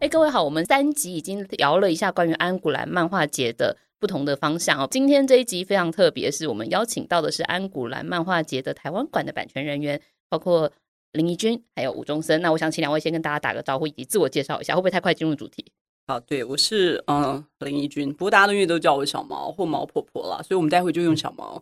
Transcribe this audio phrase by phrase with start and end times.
[0.00, 4.86] 哎，各位好，我们三集已经聊了一下关于安古兰漫画节的不同的方向哦。
[4.88, 10.70] 今天这一集非常特别，是我们邀请到的是安古兰漫画节的台湾馆的版权人员，包括
[11.10, 12.40] 林怡君还有吴中森。
[12.40, 15.64] 那我想请两位先跟大家打个招呼，以及自我介绍一下，会不会太快进入主题？
[16.06, 21.60] 好，对，我是嗯、林怡君，不过大家都因为都叫我小毛或毛婆婆啦，所以我们待会就用小毛。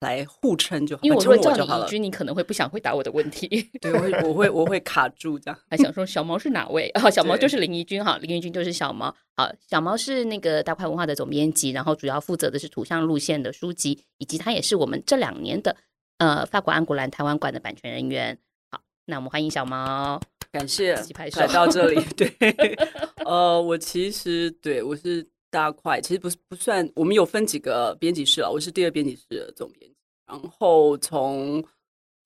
[0.00, 3.46] 来互称就好，因为我说叫你怡君，你可能会不想回答我的问题。
[3.80, 5.60] 对，我会我会我会卡住这样。
[5.68, 6.88] 还想说小毛是哪位？
[6.90, 9.14] 啊、哦，小毛就是林怡君哈，林怡君就是小毛。
[9.36, 15.76] 好，小毛是那个大块文化的总编辑，然后主要负责的是图像路线的书籍，以及他也是我们这两年的
[16.16, 18.38] 呃法国安古兰台湾馆的版权人员。
[18.70, 20.18] 好，那我们欢迎小毛，
[20.50, 20.94] 感谢
[21.36, 22.02] 来到这里。
[22.16, 22.34] 对，
[23.26, 25.28] 呃，我其实对我是。
[25.50, 29.96] 大块其实不是不算，我们有分几个编辑室啊，我是第二编辑室的总编辑。
[30.26, 31.58] 然后从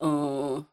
[0.01, 0.67] 嗯、呃、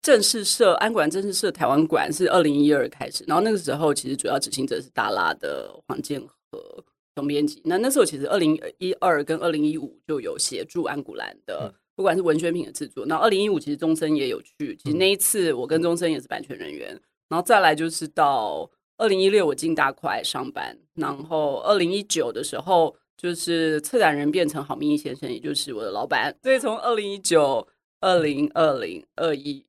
[0.00, 6.82] 正式设安古兰正式设台湾馆是二零一二开始，然后那个时候其实主要执行者是大拉的黄建和
[7.14, 7.60] 总编辑。
[7.62, 13.04] 那那时候其实二零一二跟二零一五就有协助安古兰的，不管是文宣品的制作。
[13.04, 16.98] 那二零一五其实钟声也有去，其实那一次我跟钟声也是版权人员。
[17.28, 18.70] 然后再来就是到。
[18.98, 26.36] 二零一六我进大块上班，然后二零一九的时候就是策展人变成郝明义先生，也就是我的老板。
[26.42, 27.66] 所以从二零一九、
[28.00, 29.64] 二零二零、二一，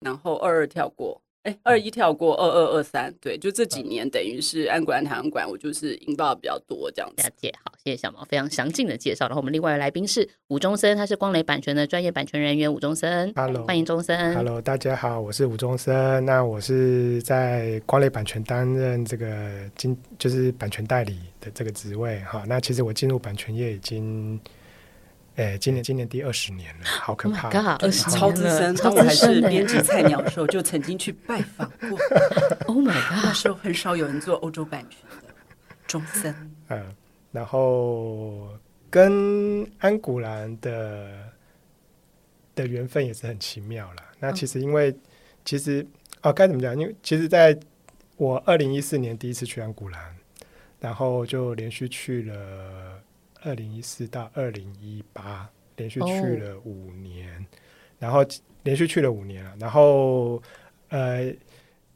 [0.00, 1.20] 然后二二跳过。
[1.44, 7.22] 哎，二一跳过二二二三，对，就这几年等于是安古兰台湾馆，我就是引爆比较多这样子。
[7.22, 9.26] 了解，好，谢谢小毛非常详尽的介绍。
[9.26, 12.70] 然后我们另外的来宾是吴中森，他是光雷版权的专业版权人员。
[12.70, 14.34] 吴中森，Hello，欢迎中森。
[14.34, 16.24] Hello，大家好，我是吴中森。
[16.24, 22.18] 那我是在光雷版权担任这个经，就是版权代理的这个职位。
[22.22, 24.38] 哈，那其实我进入版权业已经。
[25.38, 27.48] 哎，今年今年第二十年了，好可怕！
[27.48, 31.96] 刚好二十年超资深，当我还是编辑菜鸟的时候，就曾经去拜访过。
[32.66, 33.24] Oh my god！
[33.24, 35.32] 那时候很少有人做欧洲版权的，
[35.86, 36.34] 中森。
[36.70, 36.84] 嗯，
[37.30, 38.48] 然后
[38.90, 41.08] 跟安古兰的
[42.56, 44.02] 的缘分也是很奇妙了。
[44.18, 45.00] 那其实因为、嗯、
[45.44, 45.86] 其实
[46.22, 46.76] 哦，该怎么讲？
[46.76, 47.56] 因为其实在
[48.16, 50.16] 我二零一四年第一次去安古兰，
[50.80, 52.87] 然后就连续去了。
[53.42, 57.44] 二零一四到二零一八，连续去了五年，oh.
[57.98, 58.24] 然后
[58.64, 60.42] 连续去了五年了，然后
[60.88, 61.32] 呃，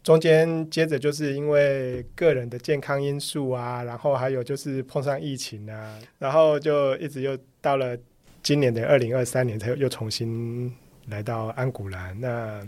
[0.02, 7.98] 中间接着就是因为个人的健康因素啊，然后还有就是碰上疫情啊，然后就一直又到了
[8.42, 10.72] 今年的二零二三年才又重新
[11.08, 12.64] 来到安古兰，那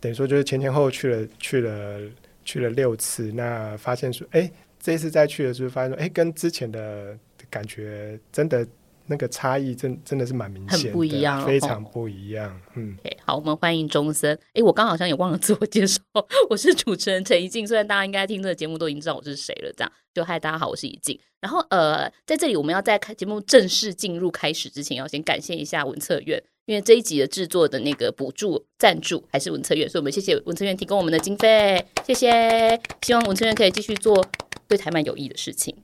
[0.00, 2.00] 等于说就是前前后后去了去了
[2.44, 4.50] 去了六次，那发现说，哎，
[4.80, 7.16] 这一次再去的时候发现说，哎，跟之前的。
[7.50, 8.66] 感觉真的
[9.06, 12.60] 那个差异真真的是蛮明显的，很不一样，非常不一样。
[12.76, 14.38] 嗯，okay, 好，我们欢迎钟森。
[14.54, 16.00] 哎，我刚好像也忘了自我介绍，
[16.48, 17.66] 我是主持人陈怡静。
[17.66, 21.18] 虽然大家应该听这个节目都已经知道我是谁了，这样就嗨，大家好，我是怡静。
[21.40, 32.80] 然后呃，在这里我们要在开节目正式进入开始之前，要先感谢一下文策院，因为这一集的制作的那个补助赞助还是文策院，所以我们谢谢文策院提供我们的经费，谢谢。
[33.02, 34.24] 希望文策院可以继续做
[34.68, 35.74] 对台湾有益的事情。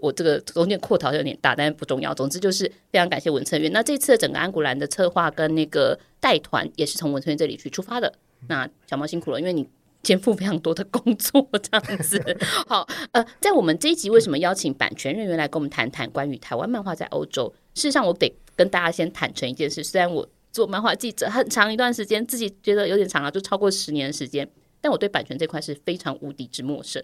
[0.00, 2.14] 我这个中间扩逃有点大，但是不重要。
[2.14, 3.70] 总之就是非常感谢文策院。
[3.72, 8.12] 那这次的整个安古兰的策划跟那个带团也是从文策院这里去出发的。
[8.48, 9.68] 那小猫辛苦了，因为你
[10.02, 12.38] 肩负非常多的工作，这样子。
[12.68, 17.52] 好，呃，在我们这一集为什么邀请版权人员来跟我们谈谈关于台湾漫画在欧洲？
[17.74, 24.48] 事实上，我得跟大家先坦诚一件事：虽然我做漫画记者很长一段时间，自己觉得有点长了，就超过十年的时间，
[24.80, 27.02] 但我对版权这块是非常无敌之陌生。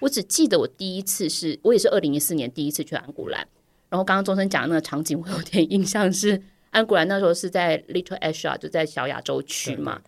[0.00, 3.46] 我只记得我第一次是我也是二零一四年第一次去安古兰，
[3.88, 6.40] 然后刚刚钟声讲的那个场景，我有点印象是
[6.70, 10.00] 安古兰那时候是在 Little Asia，就在小亚洲区嘛。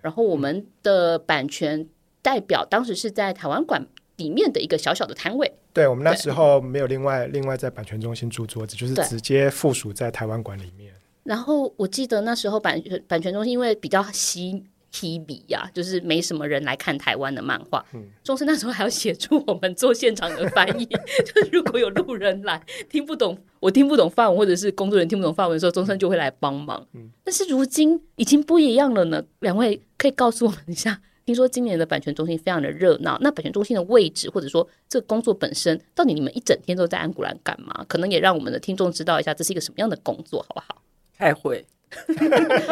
[0.00, 1.86] 然后我们的版权
[2.22, 3.86] 代表当时是在台湾馆
[4.16, 5.52] 里面的一个小小的摊位。
[5.72, 10.94] 对，我们那时候没有另外另外在版权中心租桌子，就是直接附属在台湾馆里面。
[11.24, 14.64] 然后我记得那时候版权版权中心因为比较稀。
[14.92, 17.84] 提笔呀，就是没什么人来看台湾的漫画。
[17.94, 20.84] 嗯，中森那时候还要协助我们做现场的翻译，
[21.24, 26.86] 就是如果有路人来听不懂，我听不懂范文，或者是工作人员听不懂范文的时候，中森就会来帮忙。
[26.94, 29.22] 嗯，但是如今已经不一样了呢。
[29.40, 37.84] 两位可以告诉我们一下，听说今年的版权中心非常的热闹，那版权中心的位置或者说这个工作本身，到底你们一整天都在安古兰干嘛？
[37.88, 40.82] 可能也让我们的听众知道一下，这是一个什么样的工作，好不好？
[41.16, 41.64] 开会。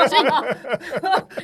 [0.08, 0.22] 所以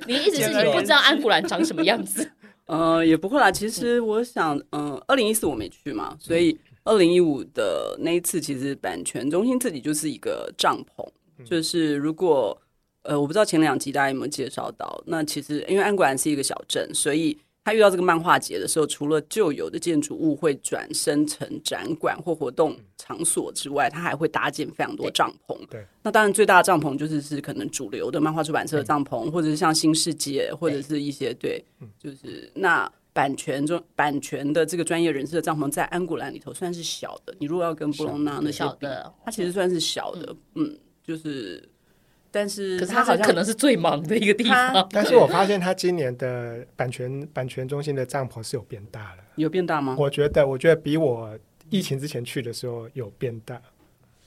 [0.07, 2.31] 你的意思是你不知道安古兰长什么样子？
[2.67, 3.51] 呃，也不会啦。
[3.51, 11.07] 其实我想，嗯、呃，二零一四我没去嘛，所以二零一五的那一次，其实版权中心自己就是一个帐篷，
[11.45, 12.59] 就是如果。
[13.07, 14.99] 呃，我不知道前两集大家有没有介绍到。
[15.05, 25.57] 那其实因为安古兰是一个小镇，所以他遇到这个漫画节的时候，除了旧有的建筑物会转生成展馆或活动场所之外，他还会搭建非常多帐篷。
[25.71, 25.83] 对。
[26.03, 31.65] 那当然最大的帐篷就是是可能主流的漫画出版社的帐篷，或者是像新世界，或者是一些对，
[31.99, 37.35] 就是那版权中版权的这个专业人士的帐篷，在安古兰里头算是小的。
[37.39, 40.37] 你如果要跟布隆纳那些小的，它其实算是小的。
[40.55, 41.67] 嗯，就是。
[42.35, 44.89] 但是，可是他好像可能是最忙的一个地方。
[44.91, 49.23] 但是我发现他今年的版权版权中心的帐篷是有变大了。
[49.37, 49.95] 有变大吗？
[49.97, 51.39] 我觉得，我觉得比我
[51.71, 53.63] 疫情之前去的时候有变大。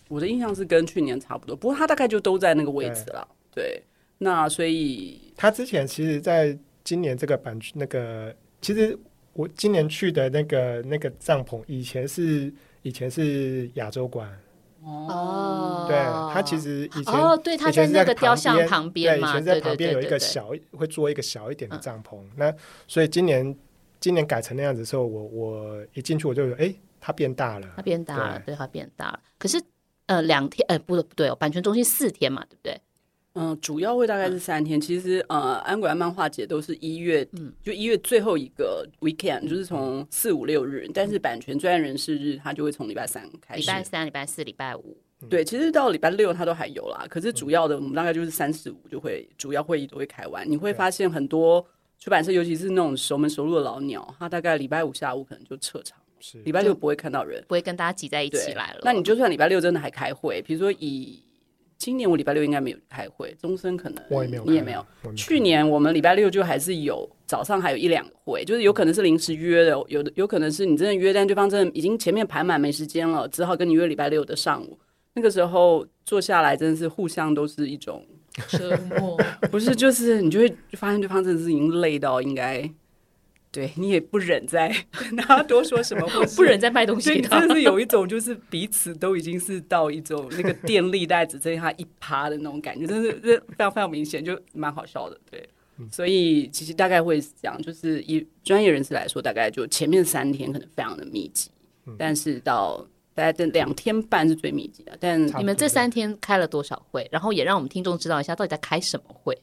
[0.07, 3.27] 我的印象是跟去年差不多，不过他大概就都在那个位置了。
[3.53, 3.83] 对，对，
[4.19, 8.97] 那所以他之前其实在今年这个版权那个，其实
[9.33, 14.31] 我今年去的那个那个帐篷，以前是以前是亚洲馆。
[14.87, 15.97] 哦，对，
[16.33, 22.17] 他其实以前哦，对，他在那个雕像旁边嘛，对，以前在旁边有一个小，会做一个小一点的帐篷。
[22.37, 22.53] 那
[22.87, 23.53] 所以今年
[23.99, 29.19] 今年改成那样子的时候，我我一进去我就哎，它变大了，它变大了，对，它变大了。
[29.37, 29.61] 可是
[30.05, 32.81] 呃，两天，呃，不对不对哦，版权中心四天嘛，对不对？
[33.39, 34.81] 嗯，主要会大概是三天。
[34.81, 40.89] 其实呃，安古兰漫画节都是一月，嗯就一月最后一个 weekend，就是从四五六日。
[40.93, 43.61] 但是版权专业人士日，他就会从礼拜三开始。
[43.61, 44.97] 礼拜三、礼拜四、礼拜五。
[45.29, 47.05] 对，其实到礼拜六他都还有啦。
[47.09, 50.49] 可是主要的，我们大概就是三四五就会主要会议都会开完。
[50.49, 51.63] 你会发现很多
[51.99, 55.99] 出版社，尤其是那种熟门熟路的老鸟，他大概礼拜五下午可能就撤场，
[56.43, 58.79] 礼拜六不会看到人，不会跟大家挤在一起来了。
[58.83, 61.23] 那你就算礼拜六真的还开会，比如说以。
[61.77, 64.85] 今年我礼拜六应该没有开会，终身可能我也没有，你也没有。
[65.15, 74.77] 去年我们礼拜六就还是有早上还有一两个会，就是有可能是临时约的，有的有可能是你真的约，但对方真的已经前面排满没时间了，只好跟你约礼拜六的上午。
[75.13, 78.05] 那个时候坐下来真的是互相都是一种
[78.49, 79.17] 折磨，
[79.51, 82.69] 不是就是你就会发现对方真的是已经累到应该。
[83.49, 87.21] 对你也不忍再 跟他多说什么，或不忍再卖东西。
[87.21, 95.19] 真的是有一种，就是彼此都已经是到一种那个电力袋只剩下一趴的那种感觉，真是非常非常明显，就蛮好笑的。
[95.31, 95.49] 对，
[95.89, 101.49] 所以其实大概会讲，就是以专业人士来说，大概就前面三天可能非常的密集，
[101.97, 102.85] 但是到
[103.15, 104.95] 大概这两天半是最密集的。
[104.99, 107.07] 但你们这三天开了多少会？
[107.11, 109.35] 然后也让我们听众知道一下，到底在开什么会？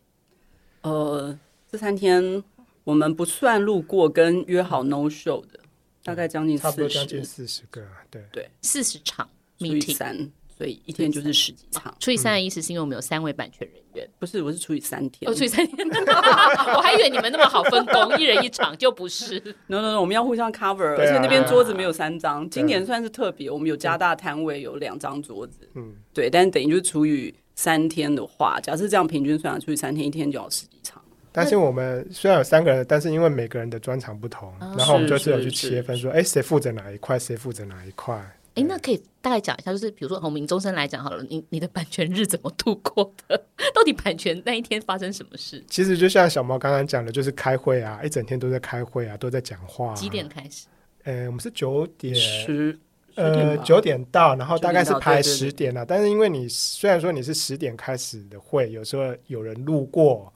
[0.82, 1.36] 呃，
[1.72, 2.44] 这三天。
[2.84, 5.58] 我们不算路过跟约好 no show 的，
[6.02, 8.22] 大概将近差不多将近四十个，对。
[8.30, 9.28] 对，四十场
[9.58, 10.16] 除以三，
[10.56, 11.96] 所以一天就是十几场。
[11.98, 15.88] 除以三的意思是因为我们有三位版权人员，不是，我是除以三天，哦，除以三天，
[16.76, 19.40] 我还以为你们那么好分工，一人一场，就不是。
[19.66, 31.02] No No No，我们要互相 cover，而且那边桌子没有三张，今年算是特别，我们有加大摊位，有两张桌子，嗯，对，但是等于就是除以三天的话，假设这样平均算，除以三天，一天就要十几场。
[31.36, 38.14] 但是我们虽然有三个人，但是因为每个人的专长不同，然后我们就是有去切分说，哎，谁负责哪一块，谁负责哪一块。
[38.54, 43.36] 哎，那可以大概讲一下，就是比如说从名终身来讲好了，你你的版权日怎么度过的？
[43.74, 45.60] 到底版权那一天发生什么事？
[45.66, 49.92] 其实就像小毛刚刚讲的，就是开会啊，一整天都在开会啊，都在讲话。
[49.94, 50.66] 几点开始？
[51.02, 52.78] 呃，我们是九点十，
[53.16, 55.84] 呃，九点到，然后大概是排十点啊。
[55.84, 60.32] 但是因为你虽然说你是十点开始的会，有时候有人路过。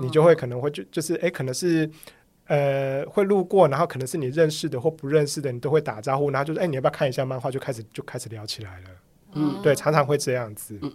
[0.00, 1.88] 你就会可能会就就是哎，可能是
[2.46, 7.50] 呃会路过，然后可能是你认识的或不认识的，你都会打招呼，然后就是哎，你要不要看一下漫画？
[7.50, 8.90] 就开始就开始聊起来了。
[9.32, 10.78] 嗯，对，常常会这样子。
[10.82, 10.92] 嗯，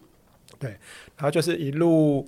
[0.57, 0.71] 对，
[1.15, 2.27] 然后就是一路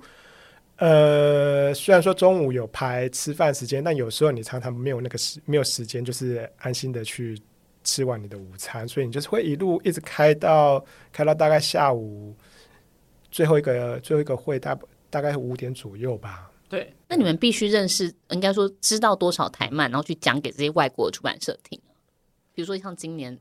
[0.76, 7.40] 呃，虽然说中午有排吃饭时间，但有时候你常常没有那个时没有时间，就是安心的去
[7.82, 12.34] 吃完你的午餐，所以你就是会一路一直开到开到大概下午
[13.30, 14.78] 最后一个最后一个会大
[15.10, 16.50] 大概五点左右吧。
[16.68, 21.78] 对，那你们必须认识，应该说知道多少台漫，然后去讲给这些外国的出版社听。
[22.52, 23.38] 比如说像今年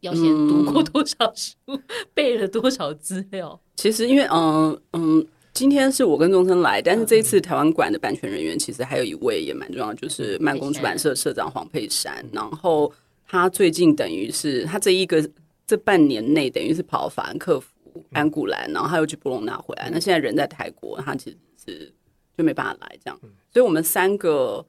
[0.00, 1.82] 要先读过多少书，嗯、
[2.12, 3.58] 背了多少资料。
[3.76, 12.24] 其实因为嗯嗯，今天是我跟钟生来，但是这一次台湾馆的版权人员其实还有一位也蛮重要，就是慢工出版社社长黄佩珊。
[12.32, 12.92] 然后
[13.26, 15.28] 他最近等于是他这一个
[15.66, 17.72] 这半年内等于是跑法兰克福、
[18.12, 19.88] 安古兰，然后他又去布隆纳回来。
[19.90, 21.92] 那现在人在泰国，他其实是。
[22.36, 23.18] 就没办法来这样，
[23.52, 24.64] 所以我们三个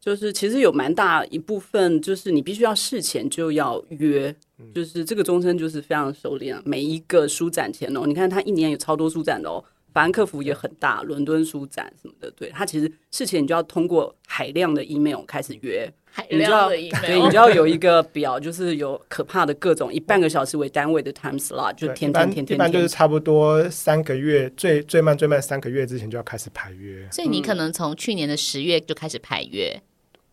[0.00, 4.34] 就是其实有蛮大一部分，就是你必须要事前就要约，
[4.74, 9.64] 就是这个终身就是非常熟练，每一个书展前哦，你看他一年有超多书展的哦。
[9.90, 27.06] 法兰克福也很大，伦敦书展什么的，对，他其实事前你就要通过海量的 email 开始约，海量的 email，对，你就要有一个表，就是有可怕的各种以半个小时为单位的 time slot，就天天天天，一般就是差不多三个月，最最慢最慢三个月之前就要开始排约。
[27.12, 29.80] 所以你可能从去年的十月就开始排约，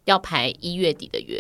[0.06, 1.40] 要排一月底的约。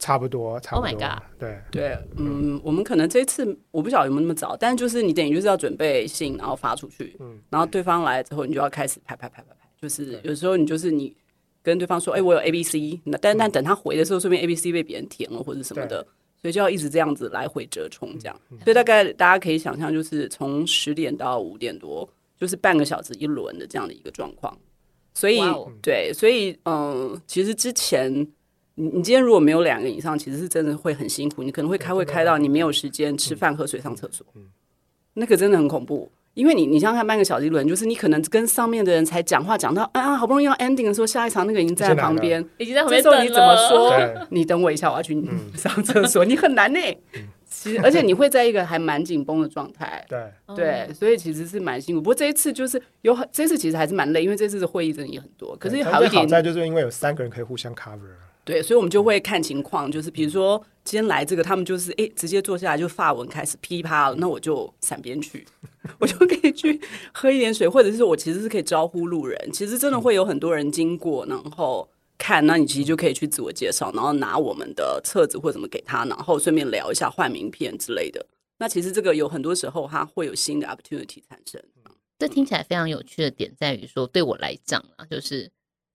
[0.00, 0.88] 差不多，差不多。
[0.88, 1.22] Oh my god！
[1.38, 11.12] 对对，嗯，我们可能这次我不晓得有没有那么早，但是就是你等于就是要准备信，然后发出去，嗯，然后对方来之后，你就要开始排排排排排，就是有时候你就是你
[11.62, 16.06] 跟对方说，哎，我有 A B C，那但但等他回的时候，说不定 A B C 被别人填了或者什么的，
[16.40, 24.56] 所以就要一直这样子来回折冲这样，所以大概大家可以想象，就是从十点到五点多，就是半个小时一轮的这样的一个状况，
[25.14, 25.40] 所以
[25.82, 28.26] 对，所以嗯，其实之前。
[28.80, 31.42] 你你今天如果没有两个以上，其实是真的会很辛苦。
[31.42, 34.24] 你可能会开会开到你没有时间吃饭、喝水、上厕所，
[35.14, 36.08] 那个真的很恐怖。
[36.34, 43.02] 因为你你想想看，半个小时一轮，就是你可能跟上面的人才讲话讲到啊，好不容易要 ending 的时候，下一场那个已经在旁边，已经在旁边。
[43.02, 44.26] 这时候你怎么说？
[44.30, 45.20] 你等我一下，我要去
[45.56, 46.24] 上厕所。
[46.24, 46.78] 你很难呢。
[47.50, 50.04] 其实，而且你会在一个还蛮紧绷的状态。
[50.08, 52.00] 对对，所以其实是蛮辛苦。
[52.00, 55.56] 不过这一次就是有很，这次其实还是蛮累，因为这次的会议真的也很多。
[55.56, 57.98] 可是好一点，好在就是因为有三个人可以互相 cover。
[58.44, 65.44] 对，所以我们就会看情况，就是比如说今天来这个，他们就是哎，直接坐下来就发文开始噼啪了，那我就闪边去，
[65.98, 66.80] 我就可以去
[67.12, 69.50] 喝一点水，或者是我其实是可以招呼路人。
[69.52, 78.26] 其实真的会有很多人经过，然后看，那你其实就可以去自我介绍，然后拿我们的册子或者什么给他，然后顺便聊一下换名片之类的。
[78.58, 81.62] 那其实这个有很多时候它会有新的 opportunity 产生。
[82.18, 85.50] 这听起来非常有趣的点在于说，对我来讲啊，就是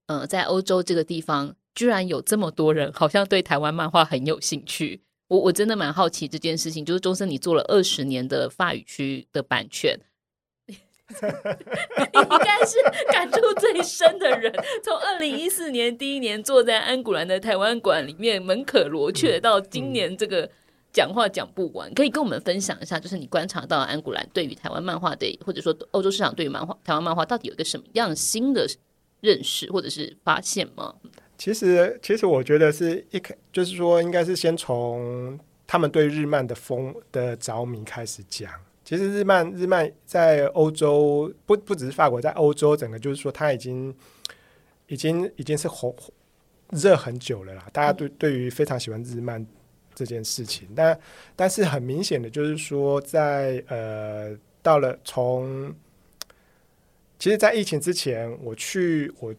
[0.07, 1.55] 呃，在欧洲这个地方。
[1.75, 5.01] 居然有这么多人，好像对台湾漫画很有兴趣。
[5.33, 6.85] 我我真的蛮好奇这件事情。
[6.85, 9.99] 就是中森，你做了二十年的法语区的版权，
[10.67, 12.77] 你应该是
[13.11, 14.53] 感触最深的人。
[14.83, 20.47] 从二零一四年第一年坐在安古兰的台湾馆里面门可罗雀，到今年这个
[20.91, 28.67] 讲话讲不完，可以跟我们分享一下，就是你观察到安古兰对于台湾漫画的，或者说欧洲市场对于漫画台湾漫画到底有一个什么样新的
[29.21, 30.93] 认识或者是发现吗？
[31.35, 35.37] 其实，其实我觉得是一开，就是说，应该是先从
[35.67, 38.49] 他们对日漫的风的着迷开始讲。
[38.85, 43.93] 其实日漫，日漫在欧洲不不只是法国，在欧洲整个就是说，它已经
[44.87, 45.93] 已经已经是红
[46.69, 47.67] 热很久了啦。
[47.73, 49.45] 大家对对于非常喜欢日漫
[49.95, 50.97] 这件事情，但
[51.35, 55.73] 但是很明显的就是说在，在呃到了从，
[57.17, 59.33] 其实，在疫情之前，我去我。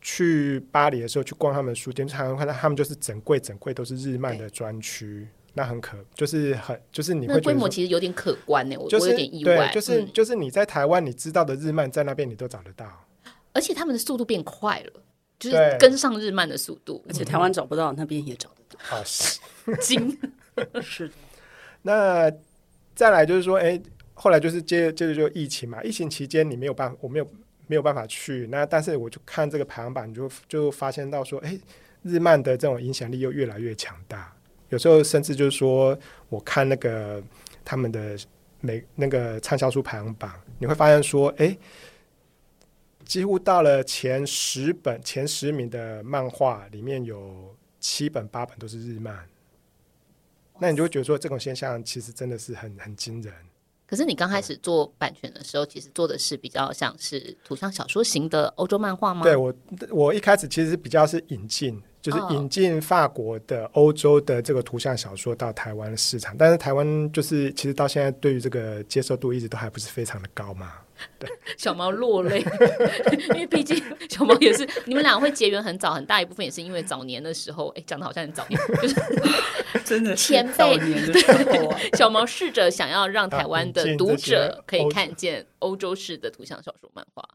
[0.00, 12.86] 去巴黎的时候，去逛他们的书店，常常看到他们就是整柜整柜都是日漫的专区，那很可，就是很就是你会觉得规模其实有点可观呢，就是、我有点意外，对，就是、嗯、就是你在台湾你知道的日漫在那边你都找得到，
[13.52, 14.92] 而且他们的速度变快了，
[15.38, 19.38] 就是跟上日漫的速度，而且台湾找不到，那边也找得到，啊是，
[19.82, 20.18] 精
[20.80, 21.14] 是的。
[21.82, 22.32] 那
[22.94, 23.82] 再来就是说，哎、欸，
[24.14, 27.28] 后来就是接接着就疫情嘛，疫情期间你没有办法，我没有。
[27.70, 31.56] 没有办法去，那但是我就看这个排行榜，就就发现到说，哎，
[32.02, 34.34] 日漫的这种影响力又越来越强大。
[34.70, 35.96] 有时候甚至就是说，
[36.28, 37.22] 我看那个
[37.64, 38.18] 他们的
[38.60, 41.56] 每那个畅销书排行榜，你会发现说，哎，
[43.04, 49.16] 几乎到了前十本前十名的漫画里面有七本八本都是日漫。
[50.58, 53.32] 那你就会觉得说，这种现象其实真的是很很惊人。
[53.90, 59.24] 可是你刚开始做版权的时候，其实做的是比较像是图像小说型的欧洲漫画吗？
[59.24, 59.52] 对，我，
[59.90, 70.72] 我一开始其实比较是引进，就是引进法国的、欧洲的这个图像小说到台湾市场，但是台湾就是其实到现在对于这个接受度一直都还不是非常的高嘛。
[71.18, 72.44] 对， 小毛落泪，
[73.34, 78.94] 因为毕竟小毛也是你们俩会结缘很早，很大一部分也是因为早年的时候，哎，讲的好像很早年， 就是
[79.82, 80.78] 真的前辈。
[80.78, 87.26] 对小毛试着想要让台湾的读者可以看见欧洲式的图像小说漫画，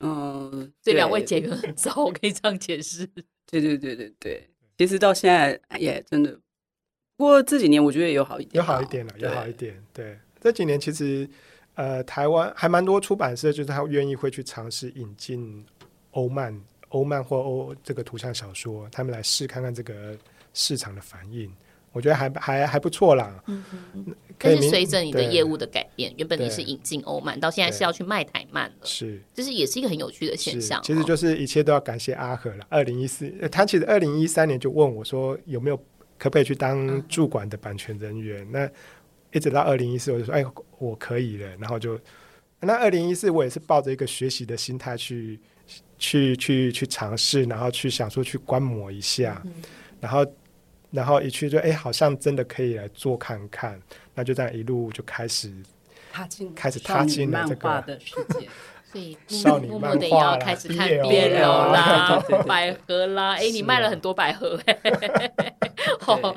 [0.00, 3.06] 嗯，这两位结缘很早，我可以这样解释。
[3.50, 6.38] 对对对对对，其实到现在也真的，
[7.16, 9.82] 不过这几年我觉得也有好一点，有好一点了，有好一点。
[9.92, 11.28] 对，这几年其实。
[11.74, 15.64] 呃，台湾还蛮多出版社，就是他愿意会去尝试引进
[16.10, 20.18] 欧漫、欧漫或欧这个图像小说，他们来试看看这个
[20.54, 21.48] 市场的反应。
[21.92, 23.40] 我觉得还还还不错啦。
[23.46, 24.16] 嗯嗯嗯。
[24.38, 30.80] 但是随着你的业务的改变，原本你是引进欧曼，到现在是要去卖台曼了，是，这是也是一个很有趣的现象。
[30.82, 32.64] 其实就是一切都要感谢阿和了。
[32.68, 35.76] 二零一四，他其实二零一三年就问我说有没有
[36.16, 38.70] 可不可以去当驻馆的版权人员，嗯、那
[39.32, 40.44] 一直到二零一四，我就说哎，
[40.78, 41.98] 我可以了，然后就
[42.60, 45.40] 那二零一四我也是抱着一个学习的心态去
[45.98, 49.52] 去去去尝试，然后去想说去观摩一下，嗯、
[50.00, 50.24] 然后。
[50.90, 53.78] 然后一去就哎，好像真的可以来做看看，
[54.18, 55.48] 那就这样一路就开始
[56.10, 58.48] 踏进，开始踏进了这个的世界。
[58.90, 63.34] 所以 少女漫画也要开始看 BL 啦，百合啦。
[63.36, 65.54] 哎，你卖了很多百合 哎。
[66.04, 66.34] 哦，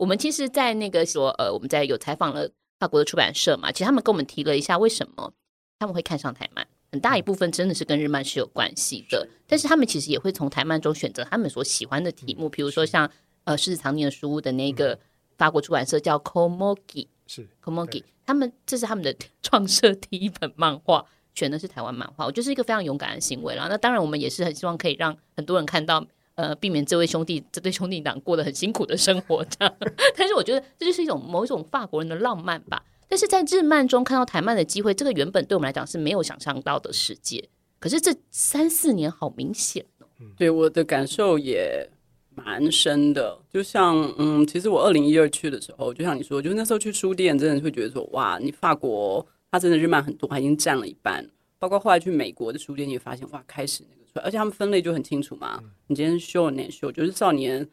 [0.00, 5.32] 我们其实，在那个说呃，我们在有采访了法国的出版社嘛，其实他们跟我们提了一下，为什么
[5.78, 9.28] 他们会看上台漫，很大一部分真的是跟日漫是有关系的。
[9.46, 13.08] 但是他们其实也会从台漫中选择他们所喜欢的题目，比如说像。
[13.44, 14.96] 呃，狮子藏匿的书屋的那个
[15.38, 23.68] 法国出版社叫 Komogi，是 Komogi，他们这是他们的创设第一本漫画，选的是台湾漫画，我觉得是一个非常勇敢的行为了。
[23.68, 29.72] 那当然，我们也是很希望可以让很多人看到，呃，避免这位兄弟这对兄弟党过得很辛苦的生活这样。
[30.18, 32.84] 但是我觉得这就是一种某一种法国人的浪漫吧。
[33.06, 37.48] 但是在日漫中看到台漫的机会，这个原本对我们来讲是没有想象到的世界。
[37.78, 40.06] 可是这三四年好明显哦，
[40.36, 41.88] 对我的感受也。
[42.34, 51.28] 蛮深的，就像嗯，其实我二零一二去的时候，就像你说，就那时候去书店，真的会觉得说，哇，你法国它真的日漫很多，它已经占了一半。
[51.58, 55.58] 包括后来去美国的书店，你也发现哇，开始那个出来，而且他们分类就很清楚嘛。
[55.62, 57.68] 嗯、你今天秀年秀就是少年、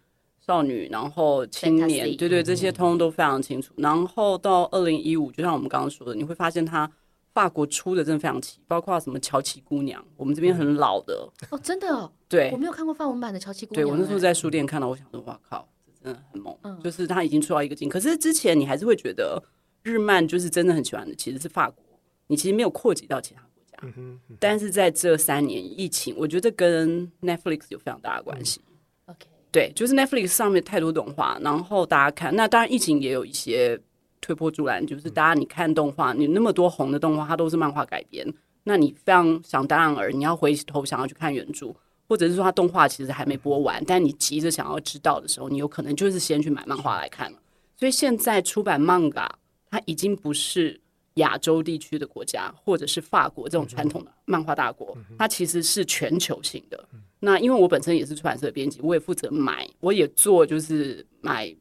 [0.46, 3.74] 少女，然后青年，对对，这些通通都非常清楚。
[3.78, 6.92] 嗯、然后到二零一五，就像我们刚刚说的，你会发现它。
[7.38, 11.13] 法国出的真的非常齐，包括什么乔琪姑娘，我们这边很老的
[11.51, 13.86] 哦，真的哦，对，我没有看过法文版的乔琪姑娘。
[13.86, 17.88] 对，我那时候在书店看到，我想说，哇靠，这真的很猛，嗯、就是他已经出到一个境。
[17.88, 19.39] 可是之前你还是会觉得
[19.84, 21.86] 日漫就是真的很喜欢的，其实是法国，
[22.25, 23.77] 你其实没有扩及到其他国家。
[23.84, 28.60] 嗯哼嗯、但是在这三年疫情，我觉得跟 Netflix 有非常大的关系。
[29.06, 33.79] 嗯、OK，对，就是 Netflix 上面太多动画，然后大家看，那当然疫情也有一些。
[34.20, 38.27] 推波助澜，就是大家你看动画，你那么多红的动画，它都是漫画改编，
[38.64, 41.74] 那你非常想当然而，你要回头想要去看原著，
[42.08, 47.38] 或者是说它动画其实还没播完，但你急着想要知道的时候，你有可能就是先去买漫画来看了。
[47.75, 50.80] 所以现在出版漫画，它已经不是
[51.16, 56.84] 亚洲地区的国家，或者是法国这种传统的漫画大国，它其实是全球性的。
[57.20, 61.56] 那因为我本身也是出版社编辑，我也负责买，我也做就是买。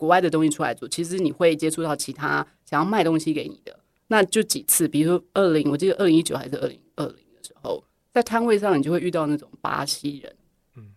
[0.00, 7.84] 国外的东西出来做，其实你会接触到其他想要卖东西给你的，那就几次，比如说二零，我记得二零一九还是二零二零的时候，
[8.14, 10.34] 在摊位上你就会遇到那种巴西人，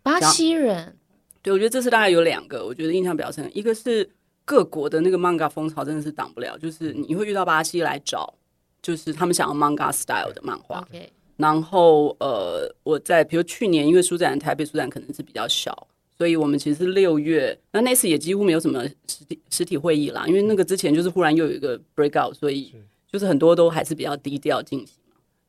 [0.01, 0.97] 巴西人，
[1.41, 4.09] 对，我觉得这次大概有两个，我觉得印象比较深，一个是
[4.45, 8.33] 各国的那个 manga 风潮真的是挡不了，就是你会遇到巴西来找，
[8.81, 11.09] 就是他们想要 manga style 的漫画，Okay.
[11.35, 15.87] 然后呃，我在比如去年因为书展台北书展可能是比较小。
[16.17, 22.73] 所以我们其实是六月，那那次也几乎没有什么实体实体会议啦，因为那个之前就是忽然又有一个 breakout，所以
[23.11, 24.97] 就是很多都还是比较低调进行。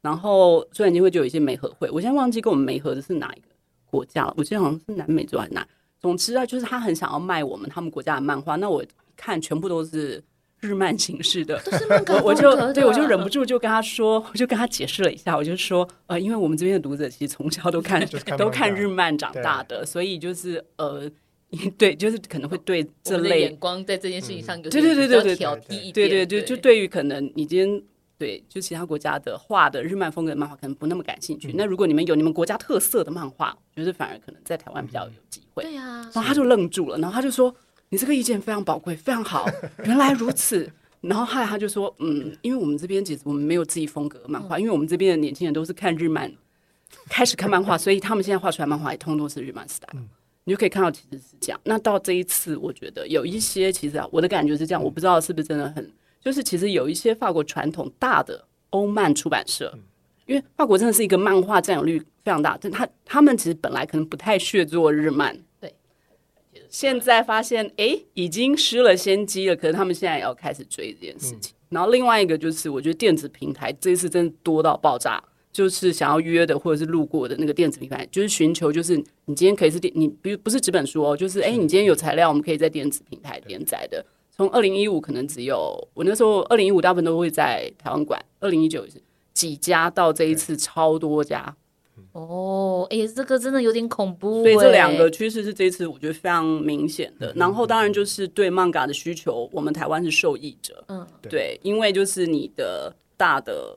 [0.00, 3.46] 然后虽然机会就有一些媒合会，我现在忘记跟我们媒合的是哪一个
[3.86, 5.66] 国家了，我记得好像是南美洲还是哪。
[6.00, 8.84] 总之啊，就是他很想要卖我们他们国家的漫画，那我
[9.16, 10.22] 看全部都是。
[10.64, 11.60] 日漫形式的，
[12.06, 21.10] 的我我就对我就忍不住就跟他说，我就跟他解释了一下，我就说，呃，因为我们这边的读者其实从小都看， 看都看日漫长大的，所以就是呃，
[21.76, 27.82] 对，就是可能会对这类眼光在这件事情上，对对对对对调低一点，对对对，就对于可能你今天
[28.16, 35.62] 对就其他国家的画的日漫风格的漫画可能不那么感兴趣，嗯、那如果你们有你们国家特色的漫画，我觉得反而可能在台湾比较有机会。
[35.64, 37.54] 对呀，然后他就愣住了，然后他就说。
[37.94, 39.46] 你这个意见非常宝贵，非常好。
[39.84, 40.68] 原来如此，
[41.00, 46.28] 然后后来他就说，嗯，因为我们这边其实我们没有自己风格的漫画，因为我们这边的年轻人都是看日漫
[47.08, 50.02] 开始看漫画，所以他们现在画出来漫画也通通是日漫 style。
[50.42, 51.60] 你就可以看到其实是这样。
[51.62, 55.88] 那到这一次，我觉得有一些其实啊，我的感觉是这样，我不知道是不是真的很，
[56.20, 59.72] 就是其实有一些法国传统大的欧漫出版社，
[60.26, 65.38] 因为法国真的是一个漫画占有率非常大，但他他们其实本来可能不太屑做日漫。
[66.74, 69.54] 现在发现，哎，已经失了先机了。
[69.54, 71.54] 可是他们现在也要开始追这件事情。
[71.54, 84.04] 嗯、然后另外一个就是，我觉得电子平台这一次真的多到爆炸，就是想要约的或者是路过的那个电子平台，就是寻求，就是你今天可以是电，你不不是纸本书哦，就是哎，你今天有材料，我们可以在电子平台连载的。
[84.36, 89.00] 从二零一五可能只有我那时候，二零一五大部分都会在台湾馆，二零一九也是
[89.32, 91.54] 几家，到这一次超多家。
[92.14, 94.44] 哦，哎，这个真的有点恐怖。
[94.44, 97.32] 所以这两个趋势是这次我觉得非常明显的。
[97.34, 100.84] 然后当然就是对 Manga 的需求，我们台湾是受益者。
[100.86, 103.76] 嗯，对，因为就是你的大的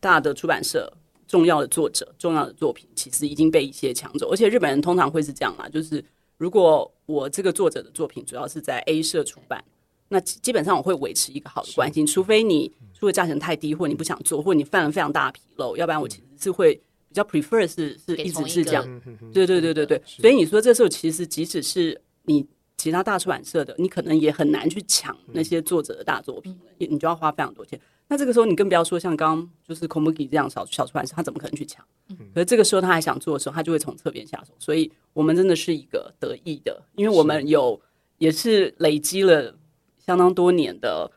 [0.00, 0.92] 大的出版社、
[1.26, 4.30] 重要的作者、重要的作品，其实已经被一些抢走。
[4.30, 6.04] 而且日本人通常会是这样嘛，就是
[6.36, 9.64] 如果我这个作者的作品主要是在 A 社出版，
[10.10, 16.78] 那基本上我会维持一个好的关系，除非你出的价钱太低，或你不想做，或你犯了非常大的纰漏，要不然我其实是会。
[17.12, 19.02] 比较 prefer 是是一直是这样，
[19.34, 22.46] 对对对对对，所以你说这时候其实即使是你
[22.78, 27.78] 其他大出版社的，你可能也很难去抢那些作者的大作品，你你就要花非常多钱。
[28.08, 31.84] 那这个时候你更不要说像刚刚就是 Komugi 这样小小出版社，他怎么可能去抢？
[32.32, 34.54] 可是这个时候他还想做的时候，他就会从侧边下手。
[34.58, 37.78] 所以我们真的是一个得意的，因为我们有
[38.16, 39.54] 也是累积了
[39.98, 41.10] 相当多年的。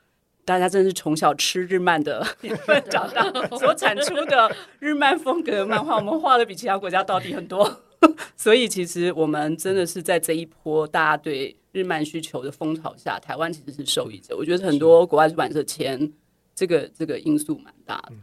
[0.45, 2.25] 大家真的是从小吃日漫的
[2.89, 3.23] 长大，
[3.58, 7.81] 所产出的日漫风格的漫画，我们画的比其他国家到底很多。
[8.38, 14.38] 所以其实我们真的是在这一波大家对日漫需求的风潮下，台湾其实是受益者。
[14.38, 16.12] 我觉得很多国外出版社签
[16.53, 18.13] 这个这个因素蛮大的。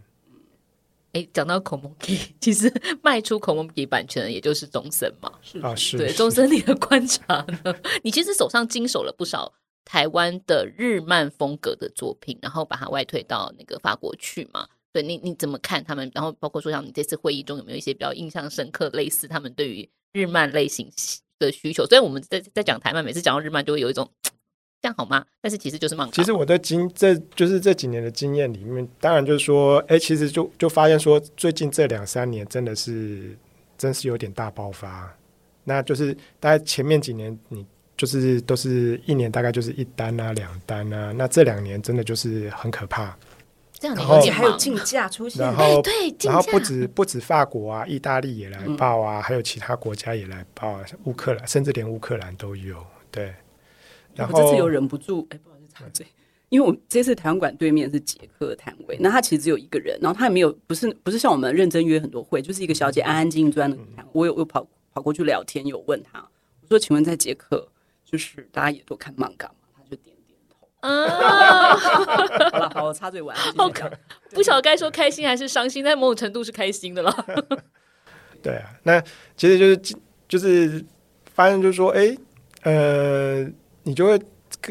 [1.14, 5.32] 哎，讲到 Komugi， 其实卖出 Komugi 版权的也就是中森嘛。
[5.42, 5.98] 是啊，是。
[5.98, 7.74] 对，中森你的观察呢？
[8.02, 9.52] 你其实手上经手了不少。
[9.84, 14.66] 台湾的日漫风格的作品，然后把它外推到那个法国去嘛？
[14.92, 16.10] 对，你你怎么看他们？
[16.14, 20.90] 然后包括说像你这次会议中有没有一些比较印象深刻，类似他们对于日漫类型
[21.38, 21.86] 的需求？
[21.86, 24.08] 虽然我们在在讲台漫，每次讲到日漫就会有一种
[24.82, 25.24] 这样好吗？
[25.40, 26.10] 但是其实就是漫。
[26.12, 33.36] 其实我的经这就是这几年的经验里面，当然就是说，哎，其实就就发现说，最近这两三年真的是
[33.78, 35.16] 真是有点大爆发。
[35.64, 37.66] 那就是大概前面几年你。
[38.02, 43.16] 就是都是一年大概就是一单啊两单啊，那这两年真的就是很可怕。
[43.74, 45.92] 这两年而且还有竞价出现，然后对，
[46.24, 52.84] 然后不止不止法国啊，意大利也来报啊，嗯、还有其他国家也来报啊，乌克兰甚至连乌克兰都有。
[53.12, 53.32] 对，
[54.16, 56.04] 然后这次又忍不住，哎，不好意思插嘴，
[56.48, 64.04] 因为我这次台湾馆对面是捷克摊位，那他其实只有一个人，然后他也没有不是不是像我们认真约很多会，就是一个小姐安安静静坐在那里看。
[64.10, 66.18] 我有有跑跑过去聊天，有问他，
[66.62, 67.68] 我说，请问在捷克？
[68.12, 70.68] 就是大家也都看漫画嘛，他就点点头。
[70.80, 71.74] 啊，
[72.50, 73.34] 好了，好，我插嘴完。
[73.56, 73.90] 好可，
[74.34, 77.26] 不晓得该说开心还是伤心，但某种程度是开心的了。
[78.42, 79.00] 对啊，那
[79.34, 79.96] 其实就是
[80.28, 80.84] 就是
[81.32, 82.14] 发现就是说，哎、
[82.62, 83.50] 欸，呃，
[83.82, 84.20] 你就会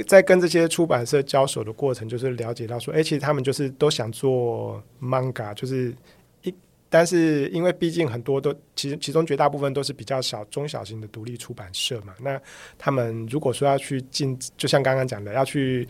[0.05, 5.91] 在跟这些出版社交手的过程，就是了解到说，哎、欸，其实他们就是都想做漫画，就是。
[6.93, 12.39] 但是因为毕竟很多都其实其中绝大部分都是比较小中小型的独立出版社嘛，那
[12.77, 15.87] 他们如果说要去进，就像刚刚讲的，要去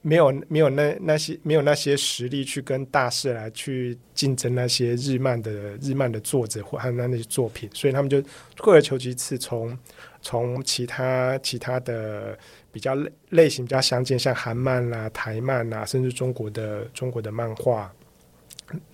[0.00, 5.50] 没有没有那那些没有那些实力去跟大社来去竞争那些日漫的
[5.82, 8.22] 日漫的作者或还有那些作品，所以他们就
[8.56, 9.78] 退而求其次，从
[10.22, 12.38] 从其他其他的
[12.72, 17.92] 比较类类型比较相近，像韩漫啦、台漫啦，甚至中国的中国的漫画，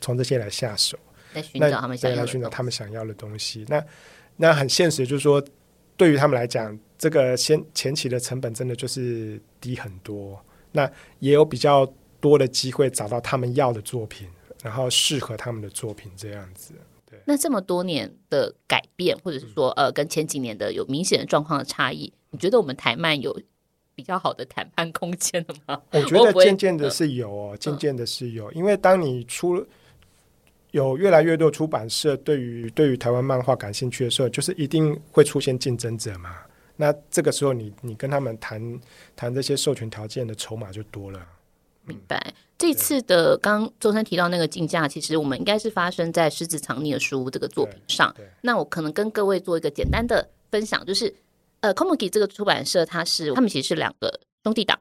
[0.01, 0.99] 从这些来下手。
[1.33, 3.64] 在寻找他们想要的，来寻找他们想要的东西。
[3.69, 3.85] 那
[4.37, 5.43] 那很现实，就是说，
[5.97, 10.43] 对于他们来讲，这个先前期的成本真的就是低很多。
[10.73, 11.87] 那也有比较
[12.21, 14.27] 多的机会找到他们要的作品，
[14.62, 16.73] 然后适合他们的作品这样子。
[17.05, 17.19] 对。
[17.27, 23.38] 那这么多年的改变，或者是说，呃，跟前几年的有明显的状况的差异，你觉得我们台漫有
[23.95, 25.83] 比较好的谈判空间了吗？
[25.90, 29.66] 我觉 得渐渐的是有哦，渐渐的是有，因为当你出。
[30.73, 36.37] 有越来越多出版社对于对于台湾漫画感兴趣的时候，就是一定会出现竞争者嘛。
[36.77, 38.81] 那这个时候你，你你跟他们谈
[39.15, 41.21] 谈这些授权条件的筹码就多了。
[41.85, 42.33] 明白。
[42.57, 48.15] 这次的刚中森提到那个竞价，其实我们应该是发生在《狮子藏匿的书》这个作品上。
[48.43, 51.13] 那我可能跟各位做一个简单的分享，就是
[51.61, 54.79] 呃，Komugi 这个出版社，它是他们其实是两个兄弟党，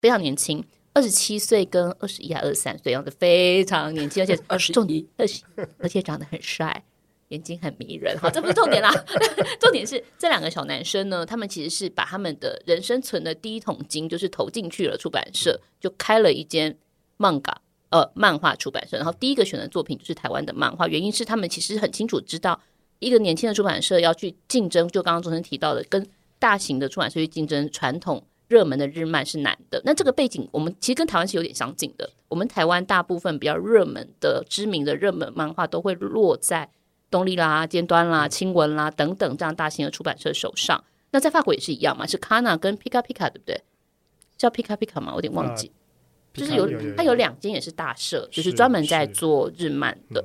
[0.00, 0.62] 非常年轻。
[0.94, 5.42] 二十七岁跟二十一还二十三岁，样子非常年轻，而且 二十一，二十，
[5.78, 6.84] 而且长得很帅，
[7.28, 8.16] 眼睛很迷人。
[8.16, 8.92] 好，这不是重点啦，
[9.58, 16.78] 重点是这两个小男生呢，他们其实是把他们的人生存的第一桶金，就是投进去了出版社，就开了一间
[17.16, 22.60] 漫画呃漫画出版社，然后第一个选的作品就是台湾的漫画，原因是他们其实很清楚知道，
[23.00, 26.06] 一个年轻的出版社要去竞争，就刚刚中森提到的，跟
[26.38, 28.24] 大型的出版社去竞争传统。
[28.48, 32.10] 热门的日漫是难的，那这个背景我们其实跟台湾是有点相近的。
[32.28, 36.68] 我们台湾大部分比较热门的、知名的热门漫画都会落在
[37.10, 40.84] 东立啦、尖端啦、青文啦等等这样大型的出版社手上。
[41.12, 43.62] 那在法国也是一样嘛，是 Kana 跟 Pika Pika 对不对？
[44.36, 45.12] 叫 Pika Pika 吗？
[45.12, 45.70] 我有点忘记，
[46.34, 50.24] 呃、就是有它有两间也是大社，就是专门在做日漫的。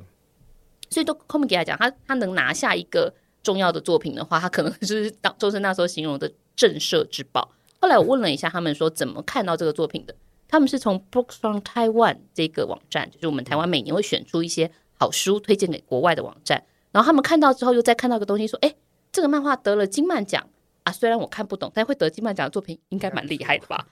[0.90, 7.52] 所以对 Komiki 来讲，他他能拿下一个重要的作品的话，他可能就是当周深那时候形容的震慑之宝。
[7.82, 10.16] 后来我问了一下他们说怎么看到这个作品的，
[10.48, 18.76] 他们是从 Books from Taiwan 这个网站，就是我们台湾每年会选出一些好书推荐给国外的网站，然后他们看到之后又再看到个东西说，哎，
[19.12, 20.50] 这个漫画得了金漫奖
[20.84, 23.88] 啊，虽然我看不懂，但会得金漫奖的作品应该蛮厉害的吧？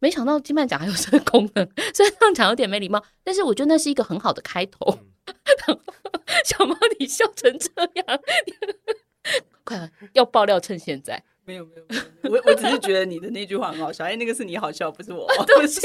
[0.00, 4.98] 没想到金曼奖还有这个功能， 虽然这样讲有点没礼貌，但是我觉得那是一个很好的开头。
[6.44, 8.20] 小猫，你笑成这样，
[9.64, 11.24] 快要爆料，趁现在。
[11.46, 11.84] 没有没有，
[12.30, 15.80] 我我只是觉得你的那句话很好笑，哎，那个是你好笑，不是我， 对不起。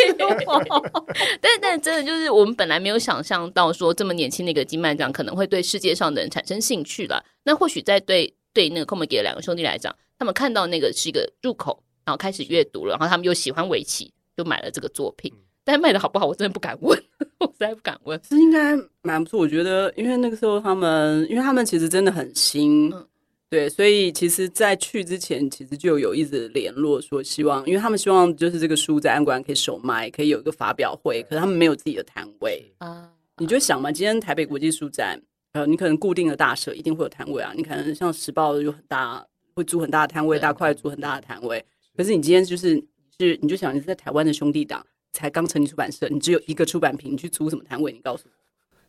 [1.42, 7.24] 但但真的就是我们本来没有想象到说这么年轻的一个金曼奖可能会对世界上的人产生兴趣了。
[7.44, 15.34] 那或许在对对那个 Komiki 的两个兄弟来讲，他们看到那个是一个入口，然后开始阅读了，然后他们又喜欢围棋，就买了这个作品。
[15.66, 16.98] 但卖的好不好，我真的不敢问，
[17.40, 18.20] 我实在不敢问。
[18.28, 22.90] 是应该蛮不错，我觉得，因为那个时候他们，因为他们其实真的很新。
[22.92, 23.06] 嗯
[23.50, 33.12] 对，所以其实，在去之前，其实就有一直联络说，希望，因为他们希望就是这个书在安国兰可以首卖，可以有一个发表会，可是他们没有自己的摊位啊。
[33.38, 35.20] 你就想嘛，今天台北国际书展，
[35.54, 41.66] 呃，你可能固定的大社一定会有摊位啊，你可能像时报有很大，会租很大的摊位，大块租很大的摊位。
[41.98, 42.76] 可是你今天就是
[43.18, 47.92] 是，你就想你是在台湾的兄弟党，才刚成立出版社，你只有一个出版品，你去租什么摊位？
[47.92, 48.32] 你告诉我。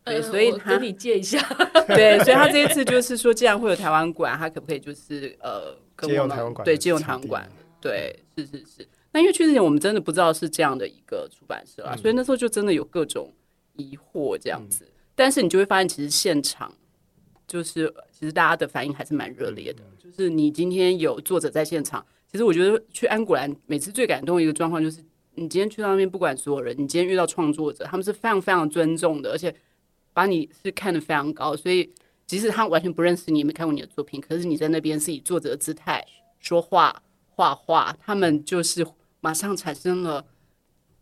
[0.02, 1.38] 对，所以他跟你借一下。
[1.86, 6.64] 对，所以他这一次就是说，既然会有台湾馆，他可不可以就是呃，借用台湾馆？
[6.64, 7.48] 对，借用台湾馆。
[7.80, 8.88] 对，是是是。
[9.12, 13.32] 那因为去之前我们真的不知道是这样的一个出版社啊，所以那时候就真的有各种
[13.74, 14.86] 疑惑这样子。
[15.14, 16.72] 但是你就会发现，其实现场
[17.46, 19.82] 就是其实大家的反应还是蛮热烈的。
[19.98, 25.02] 就是你今天有作者在现场，其实我觉得去安古兰每次最感动的一个状况就是，
[25.34, 29.54] 你今天去到那边，不管所有人，你今天遇到创作者，他们是非常非常尊重的，而且。
[30.20, 31.90] 把你是看得非常高，所以
[32.26, 36.04] 即使他完全不认识你，也没看过你的作品，可是你在那边是以作者的姿态
[36.40, 38.86] 说话、画画，他们就是
[39.22, 40.22] 马上产生了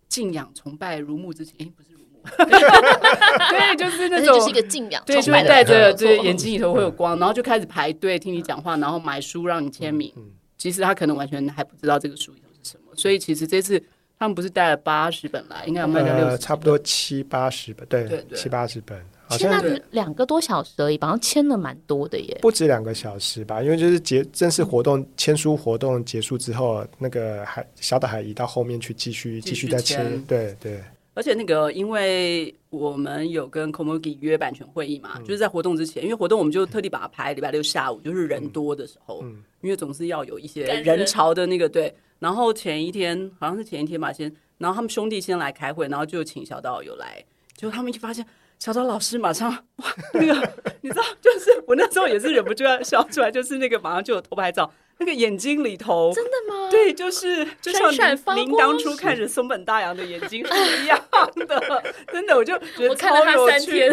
[0.08, 1.56] 敬仰、崇拜、如沐之情。
[1.58, 2.22] 哎，不是如沐，
[3.50, 10.14] 对，就是那种，就是一个敬仰，对，就带着对眼睛里头会有光，然后就开始排队听你讲话，然后买书让你签名。
[10.56, 13.82] 其实他可能完全还不知道这个书里头是什么，所以其实这次。
[14.18, 18.36] 他们不是带了八十本来，应该有卖掉六十，差不多七八十本，对，对对。
[18.36, 23.62] 七八十本，好像两个多小时而已，好像签了蛮多的耶，不止两个小时吧？
[23.62, 30.82] 因为就是结正式活动签书活动结束之后，那个还小岛还移到后面去继续继续再签，对对。
[31.14, 41.94] 而且那个，因为我们有跟 Komiki 约版权会议嘛，嗯、就是在活动之前，因为活动我们就特地把它排礼拜六下午，就是人多的时候，嗯、因为总是要有一些人潮的那个对。
[42.18, 47.24] 然后前一天好像是前一天吧，先，然后他们兄弟先来开会，然后就请小岛有来，
[47.56, 48.26] 结果他们一发现
[48.58, 56.68] 小岛老师马上 哇，那个你知道，就是我那时候也是忍不住要笑出来，就是那个马上就有偷拍照，那个眼睛里头真的吗？
[56.70, 61.00] 对，就是就像您当初看着松本大洋的眼睛是一样
[61.36, 63.88] 的，真的，我就觉得超有趣。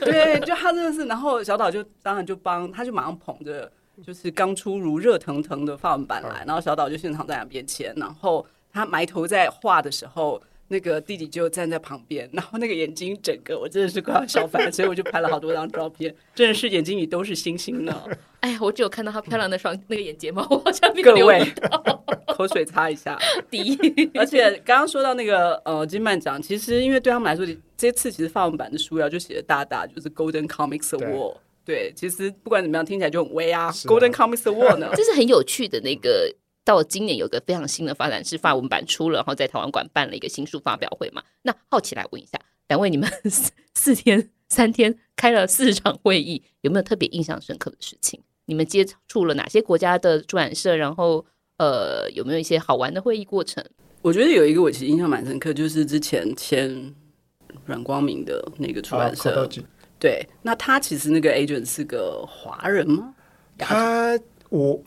[0.00, 3.70] 对，就他真的是，然后小岛就当然就帮，他就马上捧着。
[4.06, 18.04] 就是刚出炉热腾腾的法文版来，然后小岛就现场在两边签，然后他埋头在画的时候，那个弟弟就站在旁边，然后那个眼睛整个我真的是快要笑翻，所以我就拍了好多张照片，真的是眼睛里都是星星呢。
[18.40, 21.44] 哎呀，我只有看到他漂亮的双那个眼睫毛，我好像没各位
[22.28, 23.18] 口水擦一下。
[23.50, 27.44] 第一，而且刚刚说到那个呃金曼奖，其实因为对他们来说，
[27.76, 31.36] 这次其实法文版的书要就写的大大，就是 Golden Comics Award。
[31.68, 33.70] 对，其实不管怎么样，听起来就很威啊。
[33.70, 36.34] Golden Comics Award 呢， 这是很有趣的那个。
[36.64, 41.22] 到今年有个非常新的发展，是法文版出了，然后在台湾馆办了一个新书发表会嘛。
[41.40, 48.20] 那好奇来问一下，两位你们 四四天三天开了四场会议，有没有特别印象深刻的事情？
[48.44, 50.76] 你们接触了哪些国家的出版社？
[50.76, 51.24] 然后
[51.56, 53.64] 呃，有没有一些好玩的会议过程？
[54.02, 56.94] 我觉得有一个我其实印象蛮深刻，就是之前签
[57.64, 59.48] 阮光明的那个出版社。
[59.98, 63.12] 啊对，那他其实那个 agent 是个华人吗？
[63.58, 64.16] 他
[64.48, 64.80] 我，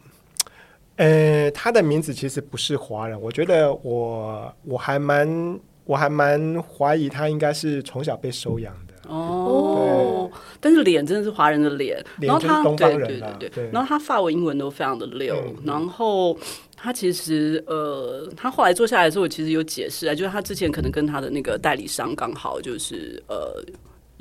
[0.95, 3.19] 呃，他的名字其实不是华人。
[3.19, 9.09] 我觉得我我还蛮我还蛮怀疑他应该是从小被收养的。
[9.09, 16.37] 哦，对但是脸真的是华人的脸，然后他对对对对，然后他法文英文都非常的溜，嗯、然后
[16.77, 23.61] 他其实呃，他后来坐下来的时候，我其实有解释啊，就是他之前可能跟他的那个代理商刚好就是呃。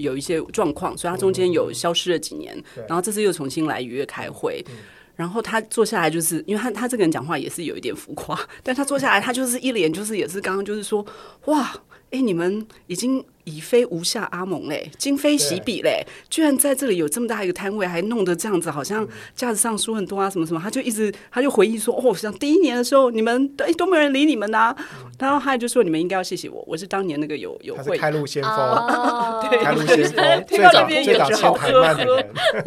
[0.01, 4.77] 有一些状况，所以他中间有消失了几年，嗯、然后这次又重新来约开会，嗯、
[5.17, 11.05] 然后他坐下来，就是因为他他这个人讲话也是有一点浮夸，但他坐下来，他就是一脸就是也是刚刚就是说，
[11.47, 11.73] 哇，
[12.11, 24.77] 哎，你们已经已非无下阿蒙嘞，今非昔比嘞，居然在这里有这么大一个摊位，还弄得这样子，好像架子上书很多啊，什么什么，他就一直他就回忆说，哦，像第一年的时候，你们哎都没有人理你们呐、啊，
[25.19, 32.23] 然后他就说，你们应该要谢谢我，我是当年那个有有会开路先锋，哦、 对，开路先锋， 听到那边最早也好喝喝，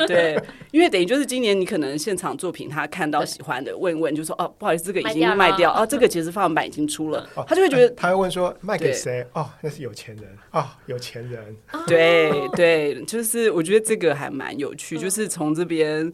[0.08, 9.26] 对，因为等于就是今年你可能现场作品他看到喜欢的，问一问就说，哦，不好意思，这个已经卖掉，哦，这个其实放版已经出了，他就会觉得，他会问说卖给谁？
[9.34, 11.56] 哦，那是有钱人，哦，有钱人。
[11.88, 16.12] 对对，就是我觉得这个还蛮有趣，就是从这边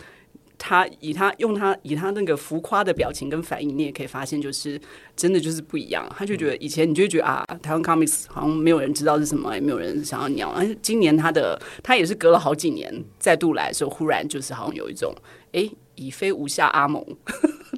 [0.57, 4.79] 他以他用他以他那个浮夸的表情跟反应，你也可以发现，就是
[5.15, 6.07] 真的就是不一样。
[6.17, 10.53] 他就觉得以前你就觉得啊，台湾 comics 好像没有人知道是什么，也没有人想要鸟。
[10.55, 15.15] 但是今年他的他也是隔了好几年再度来的时候，忽然就是好像有一种
[15.53, 17.05] 哎，已非无下阿蒙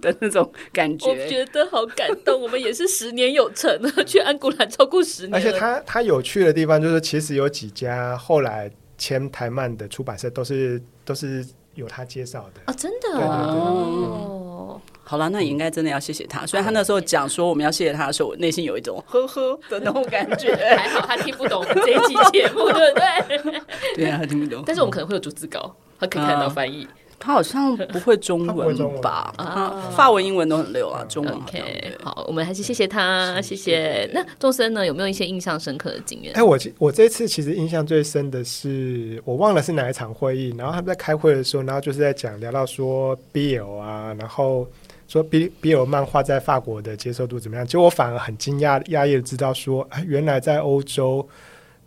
[0.01, 2.41] 的那种感觉，我觉得好感动。
[2.41, 5.35] 我们也是十年有成了，去安古兰超过十年。
[5.35, 14.81] 而且他他有趣的地方就是，其实有几家后来签台漫的出版社都是都是有他介绍的哦，真的哦。
[15.03, 16.45] 好了，那你应该真的要谢谢他。
[16.45, 20.55] 虽然他那时候讲说我们要谢谢他的时候，我内心有一种呵呵的那种感觉。
[20.77, 23.61] 还好他听不懂这一期节目，对不对？
[23.95, 24.63] 对啊，他听不懂。
[24.65, 26.87] 但是我们可能会有逐字稿，他可以看到翻译。
[27.21, 29.31] 他好像不会中文 吧？
[29.38, 31.95] 啊，法文、英文都很溜啊，中文 OK。
[32.03, 34.10] 好，我们还是谢谢他，谢谢。
[34.12, 34.84] 那周生呢？
[34.84, 36.34] 有没有一些印象深刻的经验？
[36.34, 44.67] 哎，我我这次其实印象最深的是，我忘了是哪一场会议，然后他们在开会的时候，然后就是在讲聊到说 BL 啊，然后
[45.07, 47.65] 说 B BL 漫画在法国的接受度怎么样？
[47.67, 51.27] 结果我反而很惊讶讶异的知道说，哎，原来在欧洲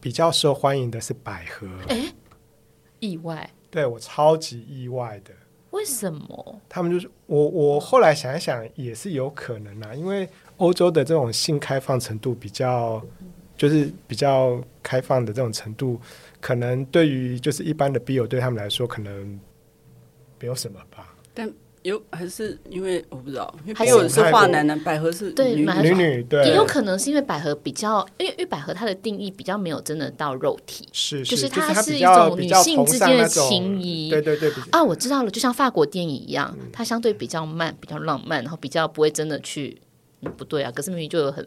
[0.01, 1.67] 比较受欢迎的是百合。
[1.89, 2.13] 哎，
[3.01, 3.51] 意外。
[3.75, 5.33] 对，我超级意外的，
[5.71, 6.61] 为什么？
[6.69, 13.05] 他们就是我，我后来想一想也是有可能啊，因为欧洲的这种性开放程度比较，
[13.57, 16.01] 就是比较开放的这种程度，
[16.41, 19.41] 可能对于就是一般的 B 友对他们来说，可能
[20.39, 21.13] 没有什么吧。
[21.35, 21.53] 但
[21.91, 39.79] 有还是因为我不知道，因为还有是画男男，百合是对女女女，对，也有可能是因为百合比较，因为因为百合它的定义比较没有真的到肉体，是就是它是一种女性之间的情谊，对对对啊，我知道了，就像法国电影一样，它相对比较慢，比较浪漫，然后比较不会真的去，
[40.23, 41.47] 嗯，不对啊，可是明明就有很，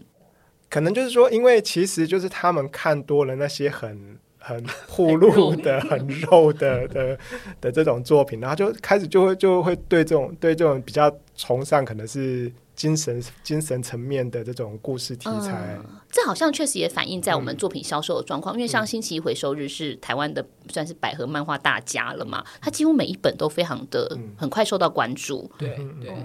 [0.69, 4.19] 可能就是说，因为其实就是他们看多了那些很。
[4.47, 7.19] 很暴露的、很肉的的
[7.59, 15.77] 的这种作品，然后就开始就会就会对这种对这种比较崇尚，可能是精神精神层面的这种故事题材。
[15.77, 25.51] 嗯，这好像确实也反映在我们作品销售的状况，嗯，因为像星期一回收日是台湾的算是百合漫画大家了嘛，它几乎每一本都非常的很快受到关注。
[25.57, 26.15] 对对，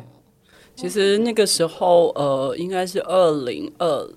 [0.77, 4.09] 其实那个时候呃，应该是二零二。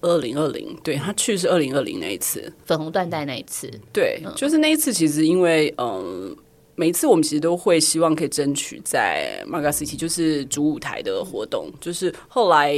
[0.00, 4.92] 二零二零，对，他去是二零二零那一次，粉红缎带那一次，对，就是那一次。
[4.92, 6.36] 其实因为嗯，
[6.74, 11.70] 每一次我们其实都会希望可以争取在 Manga City，就是主舞台的活动。
[11.80, 12.74] 就是后来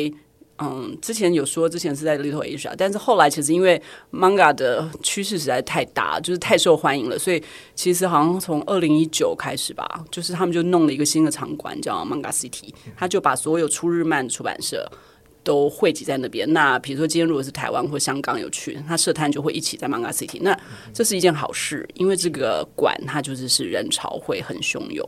[0.58, 7.42] 嗯，之前有说之前是在 Little Asia，但是后来其实因为 Manga 的趋势实在太大，就是太受欢迎了，所以
[7.74, 14.88] 其实好像从二零一九开始吧，就是他们就弄了一个新的场馆叫 Manga City，他就把所有出日漫出版社。
[15.44, 16.50] 都汇集在那边。
[16.52, 20.38] 那比如说今天如果是台湾或香港有去，他设摊就会一起在 Manga City。
[20.40, 20.58] 那
[20.92, 25.06] 这是一件好事，因为这个馆它就是是人潮会很汹涌，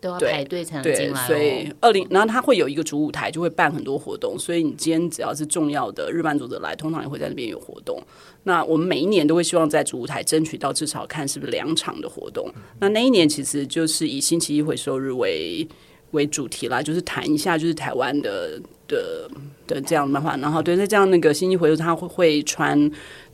[0.00, 4.38] 都要排队才能进来所以二零，然后他会有一个主舞台，就会办很多活动。
[4.38, 8.02] 所以你今天只要是重要的日漫作者来，通常也会在那边有活动。
[8.42, 12.50] 那我们每一年都会希望在主舞台争取到至少看是不是两场的活动。
[12.78, 15.66] 那那一年其实就是以星期一回收日为
[16.12, 19.30] 为主题啦，就是谈一下就是台湾的的
[19.74, 22.76] 的这样的漫画，然后对，那这样那个星期回收他会会穿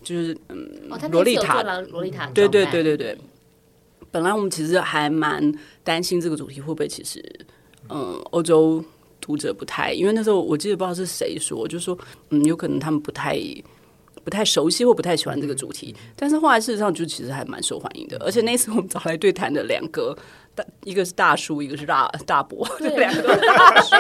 [0.03, 0.69] 就是嗯，
[1.11, 3.17] 洛丽塔，洛丽塔，对对对对对。
[4.13, 7.23] 本来我们其实还蛮担心这个主题会不会其实
[7.89, 8.85] 嗯欧洲
[9.21, 11.99] 读者不太，因为那时候我记得不知道是谁说，就说
[12.31, 13.39] 嗯有可能他们不太
[14.23, 20.17] 不太熟悉或不太喜欢这个主题，但是后来事实上就其实还蛮受欢迎的，而且那次我们找来对谈的两个。
[20.85, 23.97] 一个是大叔，一个是大大伯，对，两个大叔。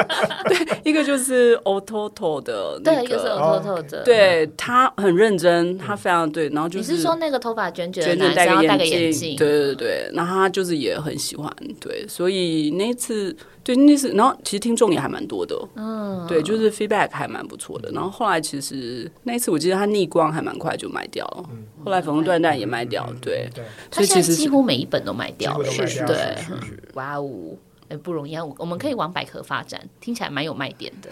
[0.48, 6.48] 对，一个就是 Ototo 的那个，对，一个是 Ototo 的，对他很认真，他非常对。
[6.50, 9.36] 然后就是，你是说那个头发卷卷、卷卷戴个眼镜？
[9.36, 13.36] 对对对，然后他就是也很喜欢，对，所以那次。
[13.66, 17.90] 对，那次，然后其实听众也还蛮多的，嗯，对，就是 feedback 还蛮不错的。
[17.90, 26.06] 然后后来其实那一次我记得他逆光还蛮快就卖掉了，嗯、后来粉红缎带也卖掉，嗯、对，对，所以其实几乎每一本都卖掉了，是是，
[26.48, 27.56] 对，哇哦，
[27.88, 31.10] 哎，不容易啊，我们可以往百合发展，听起来蛮有卖点的。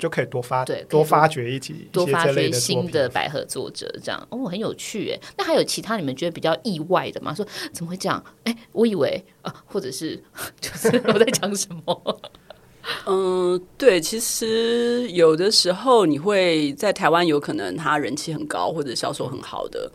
[0.00, 5.20] 就可以多发对多发掘一起多发掘新的百合作者，这样哦，很有趣哎。
[5.36, 7.34] 那还有其他你们觉得比较意外的吗？
[7.34, 8.24] 说怎么会这样？
[8.44, 10.20] 哎，我以为啊，或者是
[10.60, 12.20] 就是我在讲什么？
[13.06, 19.92] 嗯，对，其实有的时候你会在台湾有可能他人气很高或者销售很好的，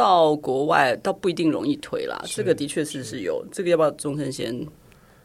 [0.00, 2.18] 到国外倒不一定容易推啦。
[2.24, 4.66] 这个的确是是有，这个要不要钟声先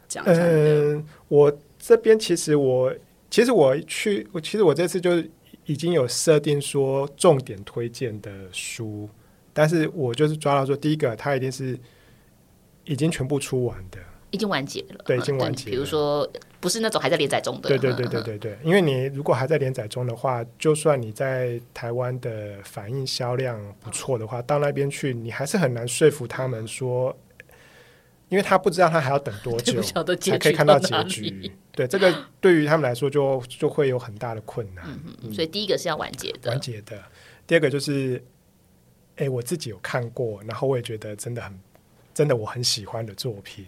[0.06, 0.42] 讲一下？
[0.42, 2.94] 嗯，我这边其实我
[3.30, 5.10] 其实我去，我其实我这次就
[5.64, 9.08] 已经有设定说重点推荐的书，
[9.52, 11.78] 但是我就是抓到说第一个，它一定是
[12.84, 13.98] 已经全部出完的。
[14.32, 15.70] 已经完结了，对，已经完结了。
[15.70, 16.28] 比如说，
[16.60, 18.58] 不是那种还在连载中的，对对对对对对。
[18.62, 27.16] 因为你如果还在连载中的话，就算你在台湾的反应销量不错的话，到那边去，你还是很难说服他们说，
[28.28, 29.80] 因为他不知道他还要等多久
[30.20, 31.52] 才可以看到结局。
[31.72, 34.84] 对，这个对于他们来说就就会有很大的困难。
[35.22, 36.98] 嗯，所以第一个是要完结的，完结的。
[37.46, 38.22] 第二个就是，
[39.16, 41.60] 哎，我自己有看过，然后我也觉得真的很，
[42.14, 43.66] 真的我很喜欢的作品。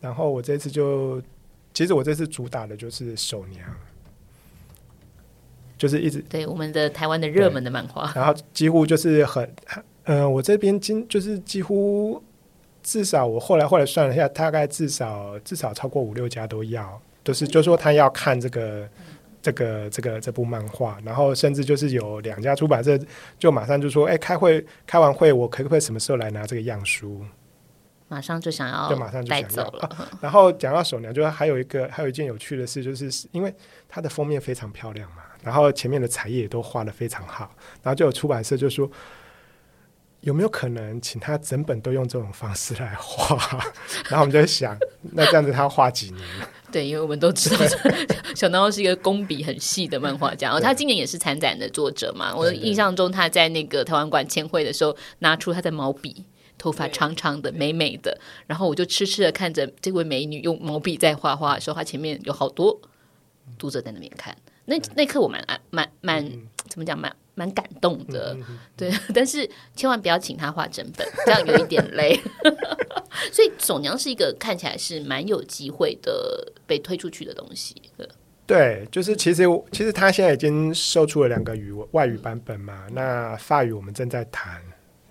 [0.00, 1.20] 然后我这次就，
[1.76, 3.68] 其实我这次主打的就是手娘，
[5.76, 9.44] 就是一直对我们的台湾的热门的漫画，然后几乎就是很，
[10.04, 12.22] 嗯、呃，我这边今就是几乎
[12.82, 18.88] 至少我后来后来算了一下，大概至少至少超过五六家都要，都、就是就说他要看这个
[19.42, 22.98] 这个这个这部漫画，然后甚至就是有两家出版社
[23.38, 27.22] 就马上就说，哎，开会开完会，我可不可以什么时候来拿这个样书？
[28.08, 29.86] 马上就想要，就马上就想走了。
[29.88, 33.52] 啊、然后讲到手娘，就是还有一个，还有一件有趣的事，就是因为
[33.88, 37.50] 它的封面非常漂亮嘛，然后前面的彩页也都画的非常好，
[37.82, 38.88] 然后就有出版社就说，
[40.20, 43.36] 有没有可能请他整本都用这种方式来画？
[44.08, 44.78] 然后我们就在想，
[45.12, 46.24] 那这样子他画几年？
[46.70, 47.56] 对，因为我们都知道
[48.36, 52.34] 小刀是一个工笔很细的漫画家， 然后他今年也是参展的作者嘛。
[52.36, 56.24] 我印象中他在那个台湾馆签会的时候，拿出他的毛笔。
[56.58, 62.80] 头发长长的，美美的，然后我就痴痴的看着这位美女用毛笔在画画的时候，她前面有好多
[63.58, 66.24] 读者在那边看，那那刻我蛮蛮蛮
[66.68, 68.36] 怎么讲，蛮蛮感动的，
[68.76, 68.90] 对。
[69.14, 72.18] 但是千万不要请她画整本，这样有一点累。
[73.32, 77.74] 所以总娘是一个看起来是蛮有机会的被推出去的东西。
[78.46, 84.62] 对，就是其实其实他现在已经售出了两个语外语版本嘛，那法语我们正在谈。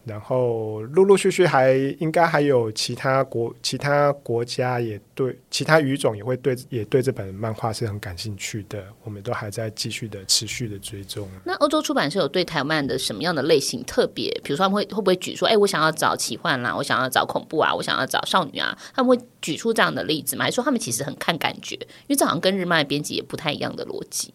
[0.06, 11.28] 然后陆陆续续还应该还有其他国其他国家也对其他语种也会对也对这本漫画是很感兴趣的，我们都还在继续的持续的追踪。
[11.44, 14.30] 那欧洲出版社有对台湾的什么样的类型特别？
[14.44, 20.46] 比如说他们会会不会举说，哎，我想要找奇幻啦，我想要找恐怖啊，我想要找少女啊，他们会举出这样的例子吗？
[20.46, 21.76] 还说他们其实很看感觉？
[21.76, 24.32] 因为这好像跟日漫编辑也不太一样的逻辑。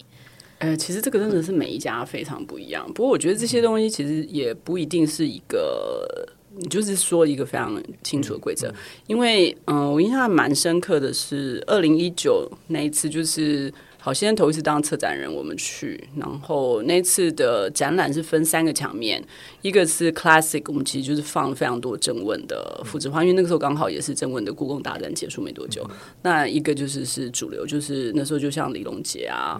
[0.60, 2.86] 呃，其实这个真的是每一家非常不一样。
[2.92, 6.06] 不过我觉得这些东西其实也不一定是一个，
[6.54, 8.70] 你就是说一个非常清楚的规则。
[9.06, 19.24] 因为，嗯、呃，我印象还蛮深刻的是二零一九那一次，就是好先生头一次当策展人，我们去，然后那次的展览是分三个墙面，
[19.62, 25.88] 一个是 classic，我们其实就是放非常多正问的复制画，因为那个时候刚好也是正问的故宫大战结束没多久。
[26.20, 29.58] 那一个就是是主流，就是那时候就像李龙杰啊。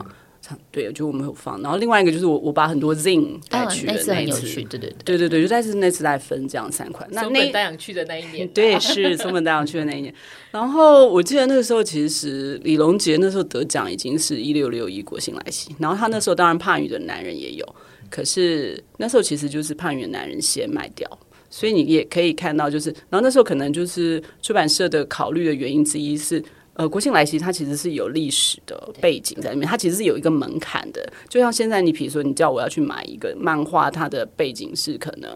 [0.71, 7.09] 对，就我们有放，然后另外一个就是我我把很多 Zine 带去的那一次，哦、那次很有趣，对对对对对，就在是那次在分这样三款。
[7.13, 10.15] 那松本大洋去的那一年，对，是松本大洋去的那一年。
[10.51, 17.75] 然后我记得那个时候，其实李龙杰那时候得奖已经是一六六一国信来袭，然后他那时候当然帕语的男人也有，
[18.11, 21.09] 可是那时候其实就是帕语的男人先卖掉，
[21.49, 26.43] 所以你也可以看到，就是然后那时候可能就是出版社的考虑的原因之一是。
[26.81, 31.13] 呃，国庆来袭它其实是有历史的背景在里面，它其实是有一个门槛的。
[31.29, 35.31] 就像现在，你比如说，你叫我要去买一个漫画，它的背景是可能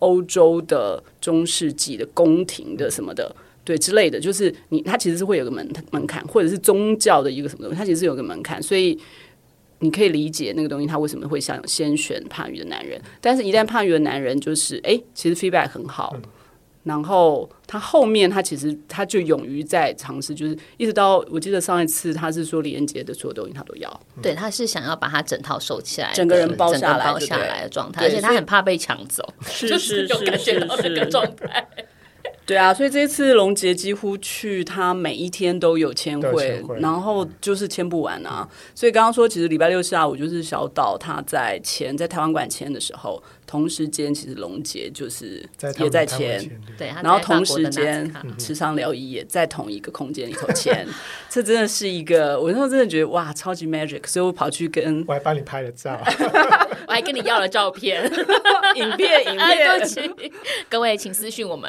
[0.00, 3.32] 欧洲的中世纪的宫廷的什么的，
[3.62, 8.98] 对之类的，就是你它其实是会有个门门槛，或者是宗教的一个什么东西，它其实是有个门槛，所以
[9.78, 16.16] 你可以理解那个东西它为什么会想先选帕语的男人，但是一旦帕语的男人就是哎、欸，其实 feedback 很好。
[16.82, 24.00] 然后他后面他其实他就勇于在尝试就是一直到我记得上一次他是说李连杰的所有东西他都要。
[24.22, 29.22] 对他是想要把他整套收起来整个人包下来包下来的状态而且他很怕被抢走
[29.60, 31.66] 就是就感觉到这个状态。
[32.46, 36.64] 对啊所以这次龙杰几乎去他每一天都有签会。
[36.80, 38.48] 然后就是签不完啊。
[38.74, 45.44] 所以刚刚说其实礼拜六下午就是小岛他在签在台湾馆签的时候同时间其实龙杰就是
[45.80, 46.48] 也在签，
[46.78, 50.86] 对，然后同时间池上辽一也在同一个空间里头签，
[51.28, 56.00] 这真的是一个，我那时候真的觉得哇，超级 magic，所以我跑去跟，我还帮你拍了照，
[56.86, 58.04] 我还跟你要了照片、
[58.76, 60.32] 影片、影片，对不起，
[60.68, 61.68] 各位请私讯我们。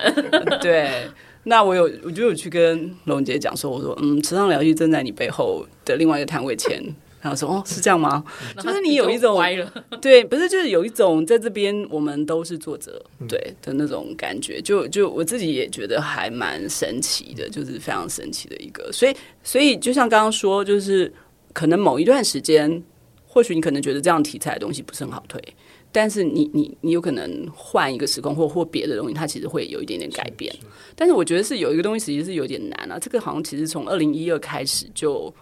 [0.62, 1.10] 对，
[1.46, 6.80] 那我有，我就有去跟龙杰讲说，我说，嗯，池上辽一正在你背后的另外一个摊位签，
[7.22, 8.24] 然后说，哦，是这样吗？
[8.58, 21.14] 就是你有一种歪了， 对，不是，就是有一种在这边我们都是作者，对的那种感觉，就就我自己也觉得还蛮神奇的，就是非常神奇的一个，所以，所以就像刚刚说，就是
[21.54, 22.84] 可能某一段时间，
[23.28, 25.40] 或许你可能觉得这样题材的东西不是很好推。
[25.94, 30.50] 但是你你你有可能换一个时空或或别的东西，它其实会有一点点改变。
[30.54, 32.98] 是是，但是我觉得是有一个东西，其实是有点难啊。
[32.98, 35.34] 这个好像其实从二零一二开始就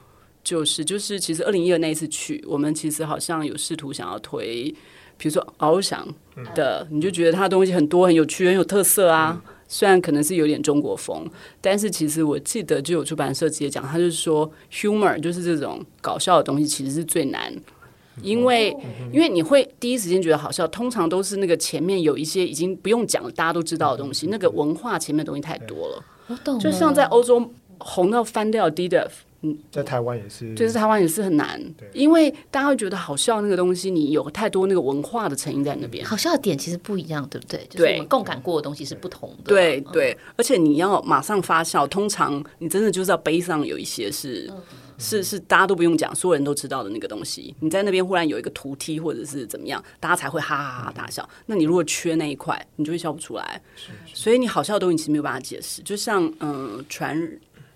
[0.43, 4.73] 就是就是，其实二零一二那一次去，我们其实好像有试图想要推，
[5.17, 6.07] 比如说翱翔
[6.55, 9.41] 的，嗯、你就觉得它的东西很多很有趣很有特色啊。
[9.45, 11.29] 嗯、虽然可能是有点中国风，
[11.61, 17.53] 但是其实我记得就有出版社直接讲，他就是说 humor 就是这种搞笑的东西，其实是最难。
[18.21, 18.75] 因为，
[19.13, 24.27] 因为你会第一时间觉得好笑，通常都是那个前面有一些已经不用讲了，大家都知道的东西。
[24.27, 26.59] 那个文化前面的东西太多了，我懂。
[26.59, 29.09] 就像在欧洲红到翻掉 DDF，
[29.41, 31.61] 嗯，在台湾也是，就是台湾也是很难，
[31.93, 36.05] 因为大家会觉得好笑那个东西，你有太多那个文化的成因在那边。
[36.05, 37.65] 好笑的点其实不一样，对不对？
[37.69, 39.45] 就是我们共感过的东西是不同的。
[39.45, 44.51] 对对，而且你要马上发笑，通常你真的就是要悲伤，有一些是。
[45.01, 47.55] 是是，大家都不用讲，所有人都知道的那个东西。
[47.61, 51.25] 你在那边忽然有一个图梯或者是怎么样，大家才会哈哈哈大笑。
[51.45, 53.61] 那你如果缺那一块，你就会笑不出来。
[54.13, 55.81] 所以你好笑的东西其实没有办法解释。
[55.83, 57.17] 就像嗯，传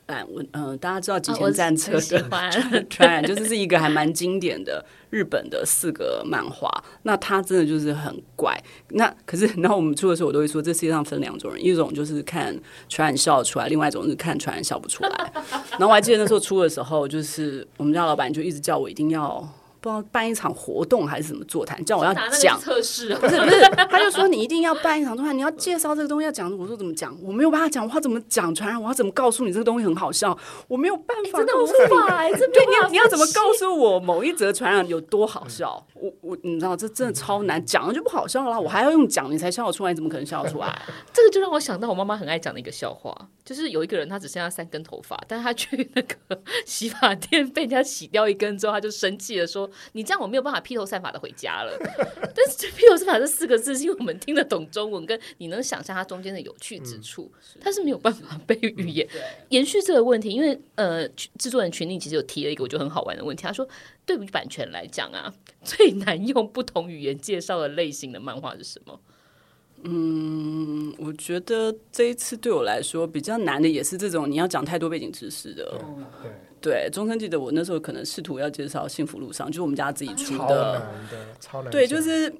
[0.07, 4.83] 染我嗯，大家知道极限战车的传染， 就是是一个还蛮经典的。
[5.09, 6.67] 日本的四个漫画，
[7.03, 8.59] 那他真的就是很怪。
[8.89, 15.31] 那可是，然后我们出的时候，我都会说，这世界上分两种人，一种就是看传染笑出来，另外一种是看传染笑不出来。
[15.77, 19.47] 然后我还记得那时候出的时候，就是我们家老板就一直叫我一定要。
[19.83, 23.59] 不知道办一场活动还是什么座谈，叫我要讲测试，不是不是，
[23.89, 26.49] 他就说你一定要办一场座谈，你要介绍这个东西要讲。
[26.57, 27.13] 我说怎么讲？
[27.21, 28.81] 我没有办法讲，我要怎么讲传染？
[28.81, 30.37] 我要怎么告诉你这个东西很好笑？
[30.69, 35.85] 我没有办法，真的无法，对，你要你要怎么告诉我某一则传染有多好笑？
[35.95, 38.57] 我我你知道这真的超难，讲了就不好笑了。
[38.57, 40.81] 我还要用讲你才笑得出来，你怎么可能笑得出来？
[41.11, 43.13] 这个就让我想到我妈妈很爱讲的一个笑话，
[43.45, 46.15] 就是有一个人他只剩下三根头发，但是他去那个
[46.65, 49.69] 洗发店被人家洗掉一根之后，他就生气了说。
[49.91, 51.77] 你这样我没有办法披头散发的回家了。
[52.35, 59.07] 但是披头散发这四个字，是因为我们听得懂中文，跟你能想象它中间的有趣之处，它是没有办法被语言
[59.49, 60.29] 延续这个问题。
[60.29, 63.67] 因为呃，制作人群里其实有提了一个我觉得很好玩的问题，他说，
[64.05, 65.33] 对于版权来讲啊，
[65.63, 68.99] 最难用不同语言介绍的类型的漫画是什么？
[69.83, 75.79] 嗯，我觉得这一次对我来说比较难的也是这种你要讲太多背景知识的。
[76.21, 76.31] 对。
[76.63, 80.81] 对，中生记得我那时候可能试图要介绍《幸福路上》，就是我们家自己出的，超难
[81.11, 81.69] 的，超难。
[81.69, 82.33] 对，就是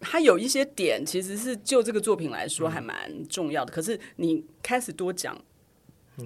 [0.00, 3.72] 它有一些点，其实是就这个作品来说还蛮重要的。
[3.72, 5.34] 嗯、可是你开始多讲，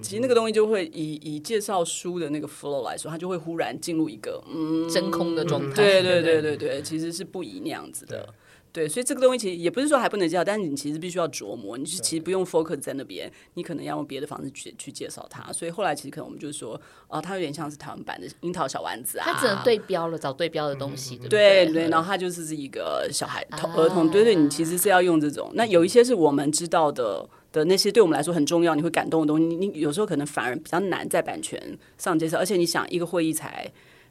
[0.03, 5.77] 其实那个东西就会以以介绍书的那个 flow 来说，它就会忽然进入一个嗯真空的状态。
[5.77, 8.35] 对对对对对，其实是不宜那样子的。
[8.73, 15.53] 对，所以这个东西其实也不是说还不能介绍，但是你其实必须要琢磨，你是其实不用 focus 在那边，你可能要用别的方式去去介绍它。
[15.53, 25.51] 所以后来其实可能我们就是说，哦，它有点像是台湾版的樱桃小丸子啊，它只能对标了，找对标的东西，嗯、对对，对，然后它就是是一个小孩童儿童，对对，你其实是要用这种。
[25.55, 31.61] 那有一些是我们知道的的那些对我们来说很重要，你会感动的东西，你你有时候可能反而比较难在版权
[31.99, 33.71] 上介绍，而且你想一个会议才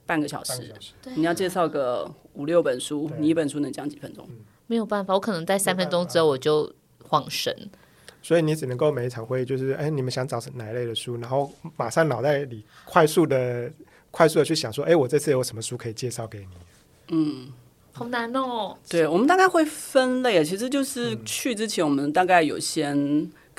[0.10, 0.94] 半个小时，小时。
[1.16, 4.26] 你要介绍个五六本书，你一本书能讲几分钟？
[4.28, 4.38] 嗯。
[4.66, 6.72] 没有办法，我可能在三分钟之后我就
[7.04, 7.56] 晃神，
[8.22, 13.72] 所以你只能够每一场会议就是，哎，你们想找哪一类的书，然后马上脑袋里快速的、
[14.12, 16.48] 快速的去想说，哎，我这次有什么书可以介绍给你？
[17.10, 17.48] 嗯，
[17.94, 18.78] 好难哦。
[18.88, 22.96] 对，我们大概会分类，其实就是去之前我们大概有先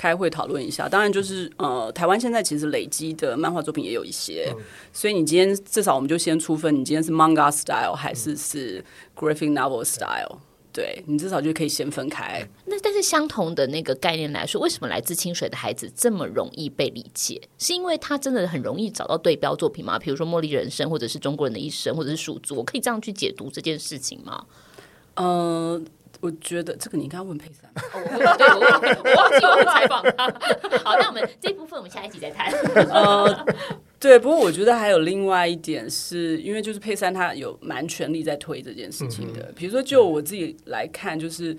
[0.01, 0.89] 开会讨论一下。
[0.89, 8.83] 当然就是呃，台湾现在其实累积的漫画作品也有一些，嗯、所以你今天至少我们就先出分，你今天是 manga style 还是是
[9.15, 10.39] graphic novel style？
[10.73, 12.49] 对，你至少就可以先分开。
[12.67, 17.43] 那但是相同的那个概念来说，为什么来自清水的孩子这么容易被理解？
[17.59, 19.99] 是因为他真的很容易找到对标作品吗？
[19.99, 24.47] 比如说《茉莉人生》，或者是《中国人的一生》，或者是《鼠族》，我可以这样去解读这件事情吗？
[25.17, 25.83] 呃，
[26.21, 27.71] 我觉得这个你应该问佩珊。
[27.75, 30.27] 哦、我对我我我忘记我会采访他。
[30.85, 32.53] 好，那我们这部分我们下一集再谈。
[32.91, 33.47] 呃，
[33.99, 39.53] 对，不过我觉得还有另外一点是，是因为就是佩珊她有蛮全力在推这件事情的。
[39.57, 41.57] 比如说，就我自己来看，就是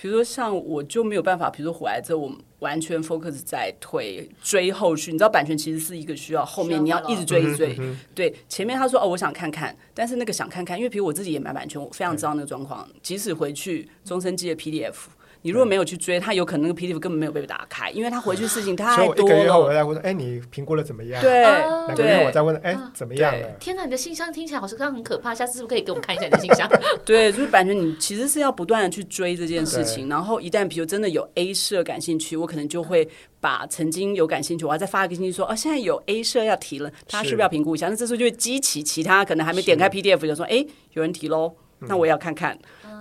[0.00, 2.32] 比如说像我就没有办法，比如说回来之后我。
[2.60, 7.74] 完全 focus 在推追后续，你知道版权其实是一个需要后面你要一直追一追，
[8.14, 14.94] 对前面他说哦我想看看，但是那个想看看，因为比如我自己也买版权，我非常知道那个状况，即使回去终身机的 PDF。
[15.42, 18.96] 你如果没有去追，他有可能那个 PDF 根本没有被打开，因为他回去事情太多了。
[18.96, 21.20] 所以我一个月后我再问说，哎，你评估了怎么样？
[21.22, 23.48] 对，两个月我再问，哎，怎么样了？
[23.58, 26.68] 天哪，你的信箱听起来好像刚刚很可怕，下次是不是可以给我们看一下你的信箱？
[27.04, 33.08] 对，就是感觉，你其实是要不断的去追这件事情，然后一旦比如真的有 A 社感兴趣，我可能就会
[33.40, 37.88] 把曾经有感兴趣，我要再发一个信息说，哦，现在有 A 社要提了，他是不是要评估一下？
[37.88, 42.58] 那这时候就会激起其他可能还没点开 PDF 就说，哎，有人提喽，那我也要看看。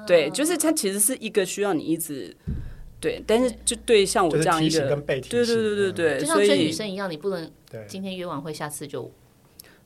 [0.08, 2.36] 对，就是它其实是一个需要你一直。
[3.00, 7.50] 对，但是就对像我这样一个，对对对对对，就像追女生一样，你不能
[7.88, 9.10] 今天约完会，下次就。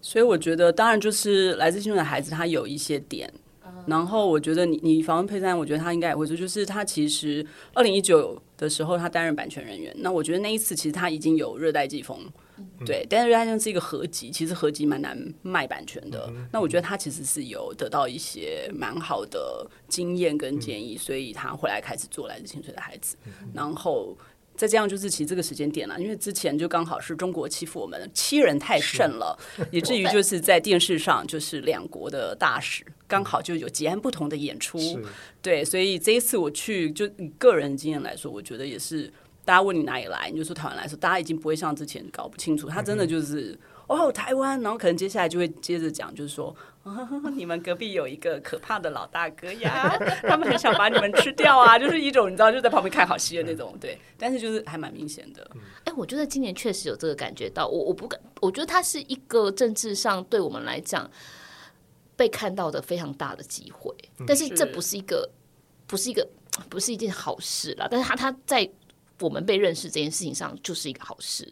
[0.01, 3.31] 所以我觉得，当然就是来自星星的孩子，他有一些点。
[3.85, 9.93] 然后我觉得你你访问佩珊，我觉得他应该也会说，就是他其实二零一九的时候，他担任版权人员。
[9.97, 12.17] 那我觉得那一次其实他已经有热带季风。
[12.85, 16.27] 对，但是热带季风是一个合集，其实合集蛮难卖版权的。
[16.29, 23.51] 嗯、那我觉得他其实是有得到一些蛮好的经验跟建议，嗯、所以他回来开始做《来自清水的孩子》嗯。
[23.53, 24.17] 然后
[24.55, 29.37] 再这样，就是其实这个时间点了，因为之前就刚好是中国欺负我们，欺人太甚了，
[29.71, 34.79] 以至于就是在电视上就是两国的大使刚好就有截然不同的演出。
[35.41, 39.11] 对，所以这一次我去，就以个人经验来说，我觉得也是。
[39.45, 42.69] 大家问你哪里来，你就说台湾来说，大家已经不会像之前搞不清楚。
[42.69, 43.51] 他真的就是、
[43.89, 46.55] 嗯、哦，台湾，然后可能接下来就会接着讲，就是说、哦，
[47.35, 53.97] 你们隔壁有一个可怕的老大哥呀， 他们很想把你们吃掉啊，就是一种你知道就在旁边看好戏的那种，对。
[54.17, 55.49] 但是就是还蛮明显的。
[55.85, 61.09] 哎、欸，我觉得今年确实有这个感觉到，我我不敢，我觉得它是一个政治上对我们来讲
[62.15, 63.95] 被看到的非常大的机会，
[64.27, 65.29] 但是这不是一个，
[65.87, 66.27] 不是一个，
[66.69, 67.87] 不是一件好事啦。
[67.89, 68.69] 但是他他在。
[69.19, 71.47] 我们被认识这件事情上就是一个好事，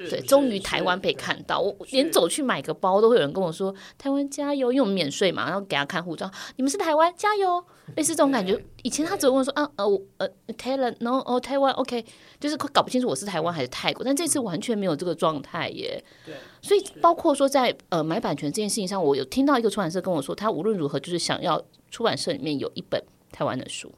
[0.00, 1.60] 是对，终于台湾被看到。
[1.60, 7.64] 我连走去买个包都会有人跟我说“台湾加油”，因为我们免税嘛，然后给他看护照，你们是台湾加油，
[7.96, 8.60] 类似这种感觉。
[8.82, 9.84] 以前他只会问说啊呃
[10.18, 10.28] 呃
[10.58, 12.04] Thailand，no 哦台湾 OK，
[12.38, 14.04] 就是搞不清楚我是台湾还是泰国。
[14.04, 16.02] 但这次完全没有这个状态耶。
[16.26, 23.92] 对，所以包括说在呃买版权这件事情上，我有听到一个出版社跟我说，他无论如何就是想要出版社里面有一本台湾的书。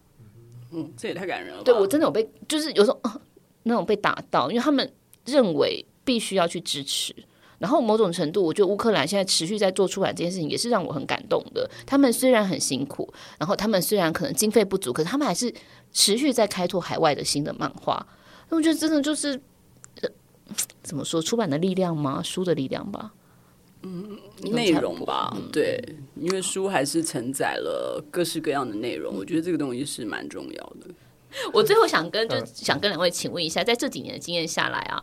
[0.72, 1.62] 嗯，这也太感人了。
[1.62, 3.20] 对，我真的有被，就是有时候、呃、
[3.62, 4.92] 那种被打到，因为他们
[5.27, 7.14] 认为必须要去支持。
[7.59, 11.68] 然后某种程度，我觉得乌克兰现在持续在做出版这件事情，也是让我很感动的。
[11.87, 15.53] 他们虽然很辛苦，然后他们虽然可能经费不足，可是他们还是
[15.91, 18.07] 持续在开拓海外的新的漫画。
[18.51, 19.41] 那我觉得真的就是、
[20.83, 22.22] 怎么说，出版的力量吗？
[22.22, 23.12] 书的力量吧。
[23.83, 25.83] 嗯，内容吧，对，
[26.16, 30.89] 因为书还是承载了各式各样的内容，我觉得这个东西是蛮重要的。
[31.53, 35.03] 我最后想跟，就想跟两位请问一下，在这几年的经验下来啊，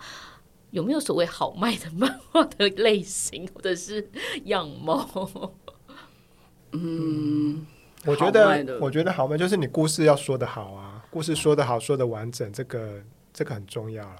[0.71, 4.09] 有没有所谓好卖的漫画的类型或者是
[4.45, 5.53] 样貌？
[6.71, 7.65] 嗯，
[8.05, 13.01] 我觉得，我觉得好卖就是你故事要说的好啊，故事说的好，说的完整，这个
[13.33, 14.15] 这个很重要了。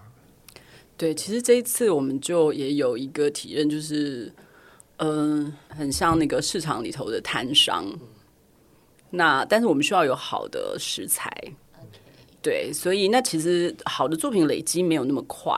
[0.96, 4.34] 对，其实这一次我们就也有一个体验，就是。
[4.98, 7.84] 嗯，很像那个市场里头的摊商。
[9.10, 11.30] 那但是我们需要有好的食材，
[12.44, 15.58] 对，所以那其实好的作品累积没有那么快，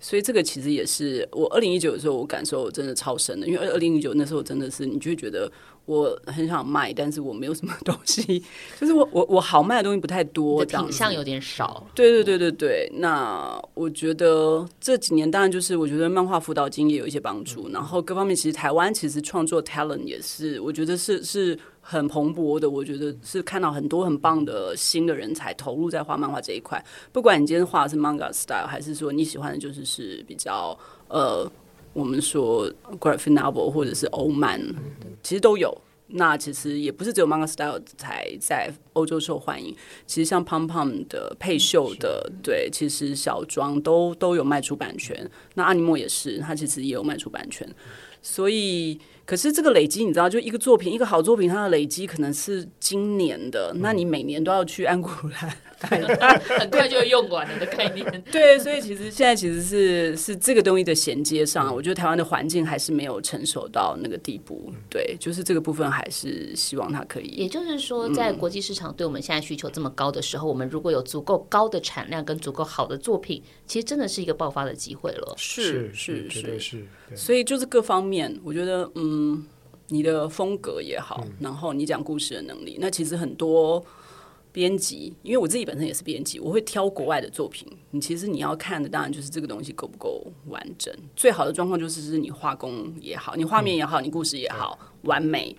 [0.00, 5.48] 所以这个其实也是我二零一九的时候我感受真的超深的，因为二零一九那时候真的是你就觉得。
[5.86, 8.42] 我很想卖，但是我没有什么东西，
[8.80, 11.86] 就是我我我好卖的东西不太多，品相有点少。
[11.94, 22.70] 对对对对对，那我觉得这几年当然就是我觉得漫画辅导金也有一些帮助，嗯、然后各方面其实台湾其实创作 talent 也是，我觉得是是很蓬勃的。
[22.70, 26.82] 我觉得是看到很多很棒的新的人才投入在画漫画这一块，
[27.12, 30.78] 不管你今天画的是 manga style，还是说你喜欢的就是是比较
[31.08, 31.50] 呃。
[31.94, 32.70] 我们说
[33.00, 34.60] graphic novel 或者是欧漫，
[35.22, 35.74] 其实都有。
[36.06, 39.74] 那其实也不是只有 manga style 才在欧洲受欢迎。
[40.06, 45.28] 其实像 Pom Pom 的配秀的，对，其实小庄都都有卖出版权。
[45.54, 47.66] 那阿尼莫也是，他其实也有卖出版权。
[48.20, 55.56] 所以可是这个累积，你知道，就一个作品，一个好作品，它的累积可能是今年的，嗯、那你每年都要去安古兰。
[55.84, 58.06] 很快就会用完了的概念。
[58.32, 64.72] 对，所以其实现在其实是是这个东西的衔接上，我觉得台湾的环境还是没有成熟到那个地步。
[64.88, 67.26] 对，就是这个部分还是希望它可以。
[67.26, 75.34] 也就是说，在国际市场对我们现在需求这么高的时候，我们如果有足够高的产量跟足够好的作品，其实真的是一个爆发的机会了。
[75.36, 76.86] 是是是是。
[77.14, 79.13] 所以就是各方面，我觉得嗯，
[79.88, 83.84] 你的风格也好，然后你讲故事的能力，那其实很多。
[84.54, 87.66] 编辑，因为我自己本身也是编辑，我会挑国外的作品。
[87.90, 90.94] 你其实你要看的，当然就是这个东西够不够完整。
[91.16, 95.56] 最好的状况就是是你画工也好，你画面也好，你故事也好，完美。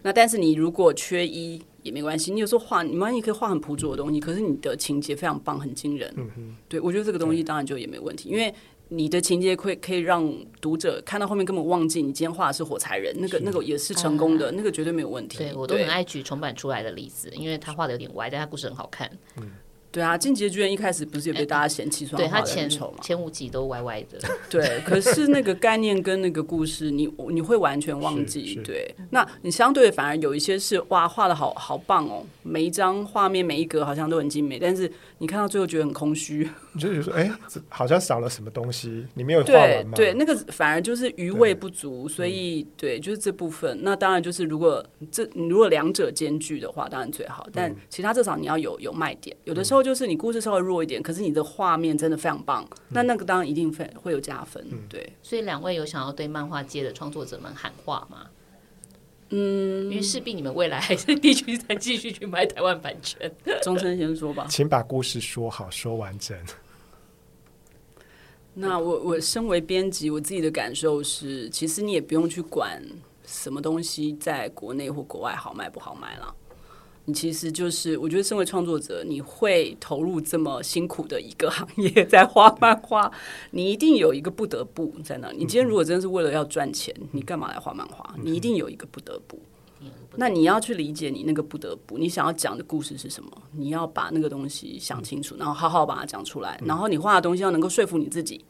[0.00, 6.10] 那但是你如果缺一也没关系，你有时候画，你万一可以画很朴拙的东西，可是你的情节非常棒，很惊人。
[6.70, 8.54] 对，我觉得这个东西当然就也没问题，因为。
[8.88, 15.38] 你的情节会可以让读者看到后面根本忘记你今天画的是火柴人，那个那个也是成功的，那个绝对没有问题。
[15.38, 19.10] 对，我都很爱举重版出来的例子，因为他画的有点歪，但他故事很好看。
[19.36, 19.50] 嗯。
[19.90, 22.98] 对啊，进击的巨人一开始不是也被大家嫌弃说画的很丑嘛？
[23.02, 24.18] 前五集都歪歪的。
[24.50, 28.60] 对，可是那个概念跟那个故事，你你会完全忘记。
[28.62, 36.46] 对，那你相对反而有一些是哇，画的好好棒哦，每一张画面每一格好像都很精美，但是你看到最后觉得很空虚，
[36.78, 37.30] 你就觉得说，哎，
[37.68, 39.92] 好像少了什么东西，你没有画完吗？
[39.96, 43.76] 对，对，那个反而就是余味不足，所以对，就是这部分。
[43.82, 47.44] 那当然就是如果这如果两者兼具的话，当然最好。
[47.52, 49.78] 但其他至少你要有有卖点，有的时候。
[49.88, 54.62] 就是你故事稍微弱一点，可是你的画面真的非常棒，那、嗯、那个当然一定会会有加分。
[54.70, 58.26] 嗯、对，所以两位有想要对漫画界的创作者们喊话吗？
[59.30, 63.32] 嗯，因为势必你们未来还是必须再继续去买台湾版权。
[63.64, 66.36] 中森先说吧，请把故事说好，说完整。
[68.60, 72.82] 那我我身为编辑，我自己的感受是，其实你也不用去管
[73.24, 76.34] 什么东西在国内或国外好卖不好卖了。
[77.04, 83.10] 你其实就是，我觉得身为创作者，你会投入这么辛苦的一个 行业，在画漫画，
[83.52, 85.30] 你一定有一个不得不在那。
[85.30, 88.14] 你今天如果真的是为了要赚钱，你干嘛来画漫画？
[88.22, 89.38] 你一定有一个不得不。
[90.16, 93.30] 那你要去理解你那个不得不，你想要讲的故事是什么？
[93.52, 96.60] 你要把那个东西想清楚，然后好好把它讲出来。
[96.64, 98.44] 然后你画的东西要能够说服你自己。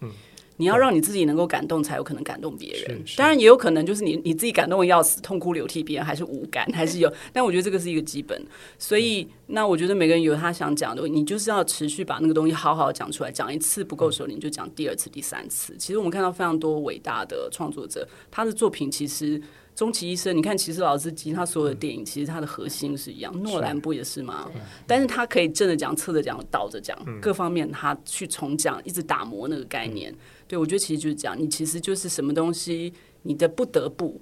[0.61, 3.01] 你要让你自己能够感动，才有可能感动别人。
[3.17, 7.13] 当然，也有可能就是你你自己感动的要死，痛哭流涕，别人还是无感，还是有。
[7.33, 8.45] 但我觉得这个是一个基本。
[8.77, 13.31] 所以，那我觉得每个人有他想讲的，你就是要持续把那个东西好好讲出来。
[13.31, 15.77] 讲一次不够时候，你就讲第二次、第三次。
[15.79, 19.41] 其实我们看到非常多伟大的创作者，他的作品其实
[19.79, 23.33] 终其一生，你看，其实老司机他所有的电影，其实他的核心是一样。
[23.45, 24.51] 诺兰不也是吗？
[24.89, 30.13] 但是他可以正着讲、侧着讲、倒着讲，各方面他去重讲，一直打磨那个概念。
[30.49, 34.21] 对，我觉得其实就是这样，你其实就是什么东西，你的不得不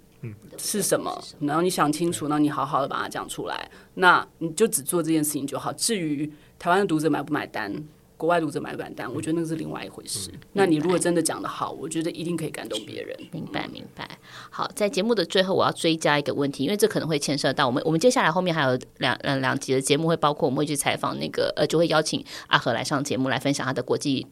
[0.58, 5.72] 是什么，然后你想清楚，然后你好好的把它讲出来，那你就只做这件事情就好。
[5.72, 7.72] 至于台湾的读者买不买单，
[8.16, 10.30] 国外读者买不买单，我觉得那是另外一回事。
[10.32, 13.16] 嗯、那你如果真的讲得好，我觉得一定可以感动别人。
[13.30, 14.08] 明白，明白。
[14.50, 24.26] 好，在节目的最后，我要追加一个问题，因为这可能会牵涉到我们，我们接下来后面还有两两两集的节目会包括我们会去采访那个呃，就会邀请阿和来上节目来分享他的国际。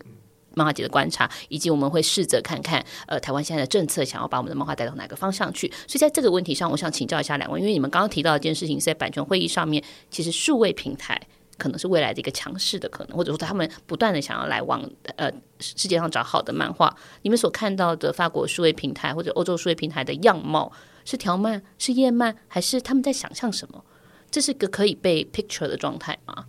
[0.56, 5.66] 漫画节的观察，以及我们会试着看看，呃，台湾现在的政策想要把我们的漫画带到哪个方向去。
[5.88, 11.20] 所以在这个问题上，我想请教一下两位，因为你们刚刚提到一件事情是在版权会议上面，其实数位平台
[11.56, 14.82] 可能是未来的一个强势的可能，或者说他们不断的想要来往
[15.16, 15.30] 呃
[15.60, 16.94] 世界上找好的漫画。
[17.22, 20.72] 你们所看到的法国数位平台或者欧洲数位平台的样貌，
[21.04, 23.84] 是条漫，是页漫，还是他们在想象什么？
[24.30, 26.46] 这是个可以被 picture 的状态吗？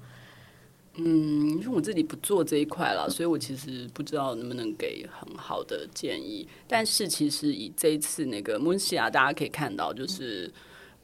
[0.96, 6.48] 嗯，因为我自己不做这一块了，所以我其实不知道能不能给很好的建议。
[6.68, 10.52] 但是其实以这一次那个 Moonshia，大家可以看到，就是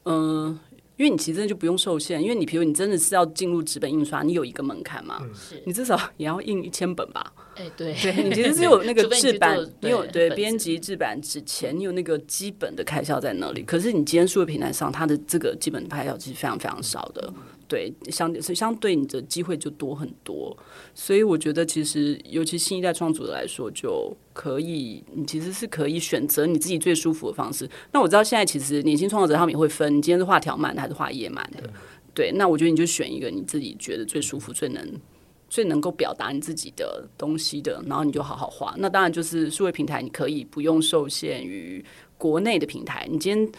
[0.04, 0.58] 嗯。
[0.96, 7.32] 因为你其实真的就不用受限，因为你比如你真的是要进入纸本印刷，你有一个门槛嘛，是你至少也要印一千本吧？
[7.56, 13.62] 哎，对，对 你其实是有那个制版，你有对编辑制版之前，你有那个基本的开销在那里。
[13.62, 17.32] 可是你今天数位平台上，它的这个基本开销其实非常非常少的，
[17.68, 20.56] 对，相是相对你的机会就多很多。
[20.94, 27.68] 所以我觉得，其实尤其新一代创作者来说，就可以，你其实是可以选择你自己最舒服的方式。
[27.92, 31.70] 那我知道现在其实年轻创作者他们也会分，你今天是画条漫的还是画页漫的？
[32.14, 35.00] 对，那我觉得你就选一个你自己觉得最舒服、最能。
[35.48, 38.74] 最能够表达你自己的东西的，然后你就好好画。
[38.78, 41.84] 那当然就是数位平台，你可以不用受限于
[42.16, 43.06] 国内的平台。
[43.10, 43.52] 你今天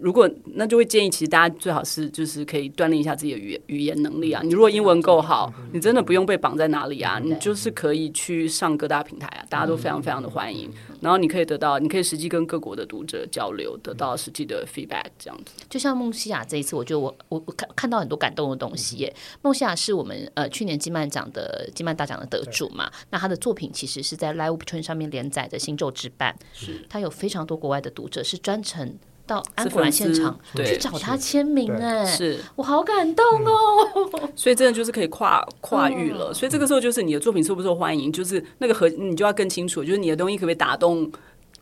[0.00, 4.42] 如果那就会建议，其实大家最好是就是可以锻炼一下自己的语言语言能力啊。
[4.44, 10.70] 你如果英文够好，你真的不用被绑在哪里啊，你就是可以去上各大平台啊，大家都非常非常的欢迎。
[11.00, 15.54] 然后你可以得到，你可以实际跟各国的读者交流，得到实际的 feedback，这样子。
[15.68, 19.14] 就像梦西亚这一次，我觉得我我我看看到很多感动的东西耶。
[19.42, 28.96] 孟西亚是我们呃去年金漫奖的金漫大奖的得主嘛，那他的作品其实是在 LiveOption 上面连载的《星宙之伴》，是他有非常多国外的读者是专程。
[29.32, 34.32] 到安古兰现场去找他签名，哎，是我好感动哦、嗯！
[34.36, 36.34] 所以真的就是可以跨跨域了、嗯。
[36.34, 41.10] 所以这个时候就是你的作品受不受欢迎，就是那个和你就要更清楚，就是你的东西可不可以打动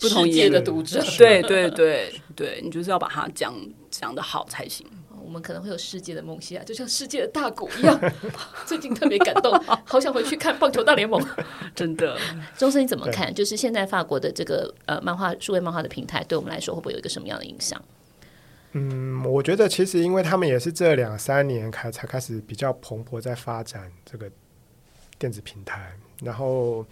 [0.01, 1.01] 不同业的读者？
[1.17, 3.55] 对对对对，你就是要把它讲
[3.91, 4.85] 讲的好才行。
[5.31, 7.97] 我们可能会有世界的梦想啊，就像世界的大鼓一样。
[8.67, 11.25] 最近特别感动，好想回去看棒球大联盟。
[11.73, 12.19] 真的，
[12.59, 13.33] 钟森你怎么看？
[13.33, 17.81] 就是现在法国的这个呃漫画数位漫画的平台，对我们来说会不会有一个什么样的影响？
[18.73, 24.29] 嗯，我觉得其实因为他们也是这两三年开才开始比较蓬勃在发展这个
[25.17, 25.93] 电子平台，
[26.25, 26.85] 然后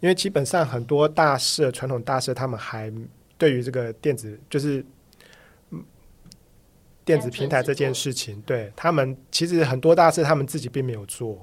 [0.00, 2.92] 因为基本上很多大社传统大社他们还
[3.38, 4.84] 对于这个电子就是。
[7.04, 11.40] 电子平台这件事情，对他们其实很多大事，他们自己并没有做。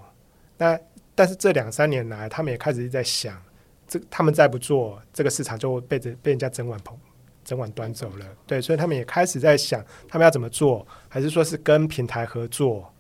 [0.58, 0.80] 那
[1.14, 3.42] 但是这两三年来，他们也开始在想，
[3.88, 6.98] 这他们再不做，这个市场就被这被人家整碗捧
[7.44, 8.26] 整碗端走了。
[8.46, 12.94] 对，所以他们也开始在想，他们要怎么做，还是说是跟平台合作？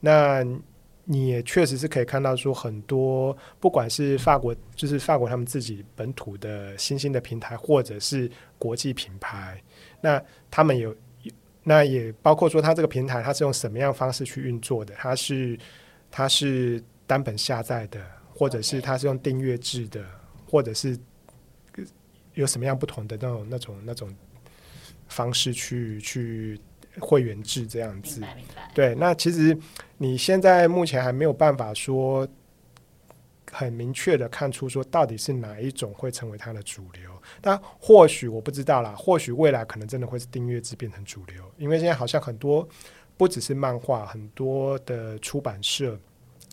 [0.00, 0.42] 那
[1.04, 9.62] 你也确实是可以看到，说很多不管是法国，就是法国他们自己本土的新兴的平台，或者是国际品牌，
[10.00, 10.20] 那
[10.50, 10.96] 他们有。
[11.68, 14.94] 那也包括说，它这个平台它是用什么样方式去运作的？
[14.96, 15.58] 它是
[16.10, 18.00] 它是单本下载的，
[18.34, 20.02] 或者是它是用订阅制的，
[20.46, 20.98] 或者是
[22.32, 24.08] 有什么样不同的那种那种那种
[25.08, 26.58] 方式去去
[26.98, 28.22] 会员制这样子？
[28.72, 29.54] 对，那其实
[29.98, 32.26] 你现在目前还没有办法说
[33.58, 37.10] 很明确的看出说到底是哪一种会成为它的主流。
[37.40, 42.66] 但或许我不知道啦，或许未来可能真的会是订阅制变成主流，因为现在好像很多
[43.16, 45.98] 不只是漫画，很多的出版社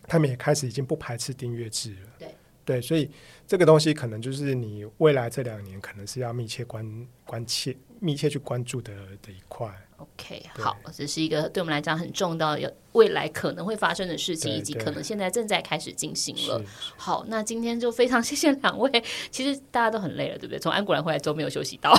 [0.08, 2.10] 他们也开始已经不排斥订阅制了。
[2.18, 2.36] 对
[2.66, 3.12] 对，所以
[3.45, 8.91] 这个东西可能就是你未来这两年可能是要密切关关切、密切去关注的
[9.22, 9.72] 的一块。
[9.97, 16.61] OK，好，这是一个对我们来讲很重要、有未来可能会发生的事情，以及可能现在正在开始进行了。
[16.97, 18.91] 好，那今天就非常谢谢两位。
[19.31, 20.59] 其实大家都很累了，对不对？
[20.59, 21.93] 从安古兰回来都没有休息到，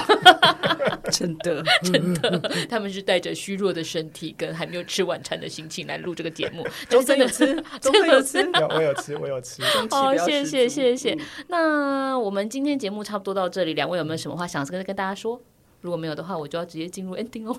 [1.10, 2.38] 真的， 真的，
[2.68, 7.26] 他们是带着虚弱的身体跟还没有吃晚餐的心情来录这个节目，就真的。
[7.26, 7.46] 吃，
[7.80, 8.08] 真的。
[8.08, 8.38] 有吃，
[8.70, 9.62] 我有吃，我有吃。
[9.90, 11.18] 好，谢谢，谢谢。
[11.48, 15.40] 那我们今天节目差不多到这里，两位有没有什么话想跟跟大家说？
[15.86, 17.56] 如果没有的话，我就要直接进入 ending 哦。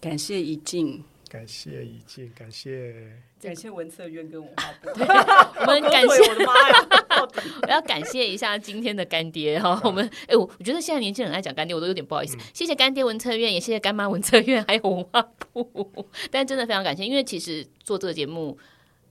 [0.00, 3.12] 感谢宜静，感谢宜静，感谢
[3.42, 4.88] 感谢文策院跟文化部。
[4.88, 6.88] 我们感谢我的妈呀！
[7.60, 9.78] 我要感谢一下今天的干爹哈。
[9.84, 12.38] 我们哎，我我觉得现在年轻人爱讲干爹，我都有点不好意思。
[12.38, 15.20] 嗯、谢谢干爹文策院，也谢谢干妈文策院，还有文化
[15.52, 16.06] 部。
[16.32, 18.56] 但真的非常感谢，因为其实做这个节目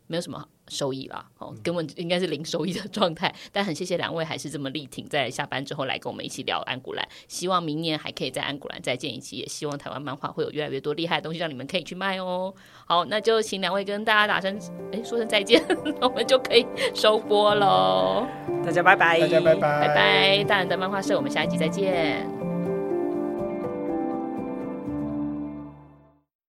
[0.07, 0.47] 没有什么。
[0.67, 3.33] 收益啦，哦，根本应该是零收益的状态。
[3.51, 7.07] 但很谢谢两位，还是这么力挺，在下班之后来跟我们一起聊安古兰。
[7.27, 12.53] 希望明年还可以在安古兰再见一期，也希望台湾漫画会有越来越多厉害的东西让你们可以去卖哦。
[12.85, 14.59] 好，那就请两位跟大家打声
[14.91, 15.63] 哎说声再见，
[16.01, 18.25] 我们就可以收播喽。
[18.63, 22.54] 大家拜拜，大家拜拜，拜拜，大人的漫画社，我们下一集再见。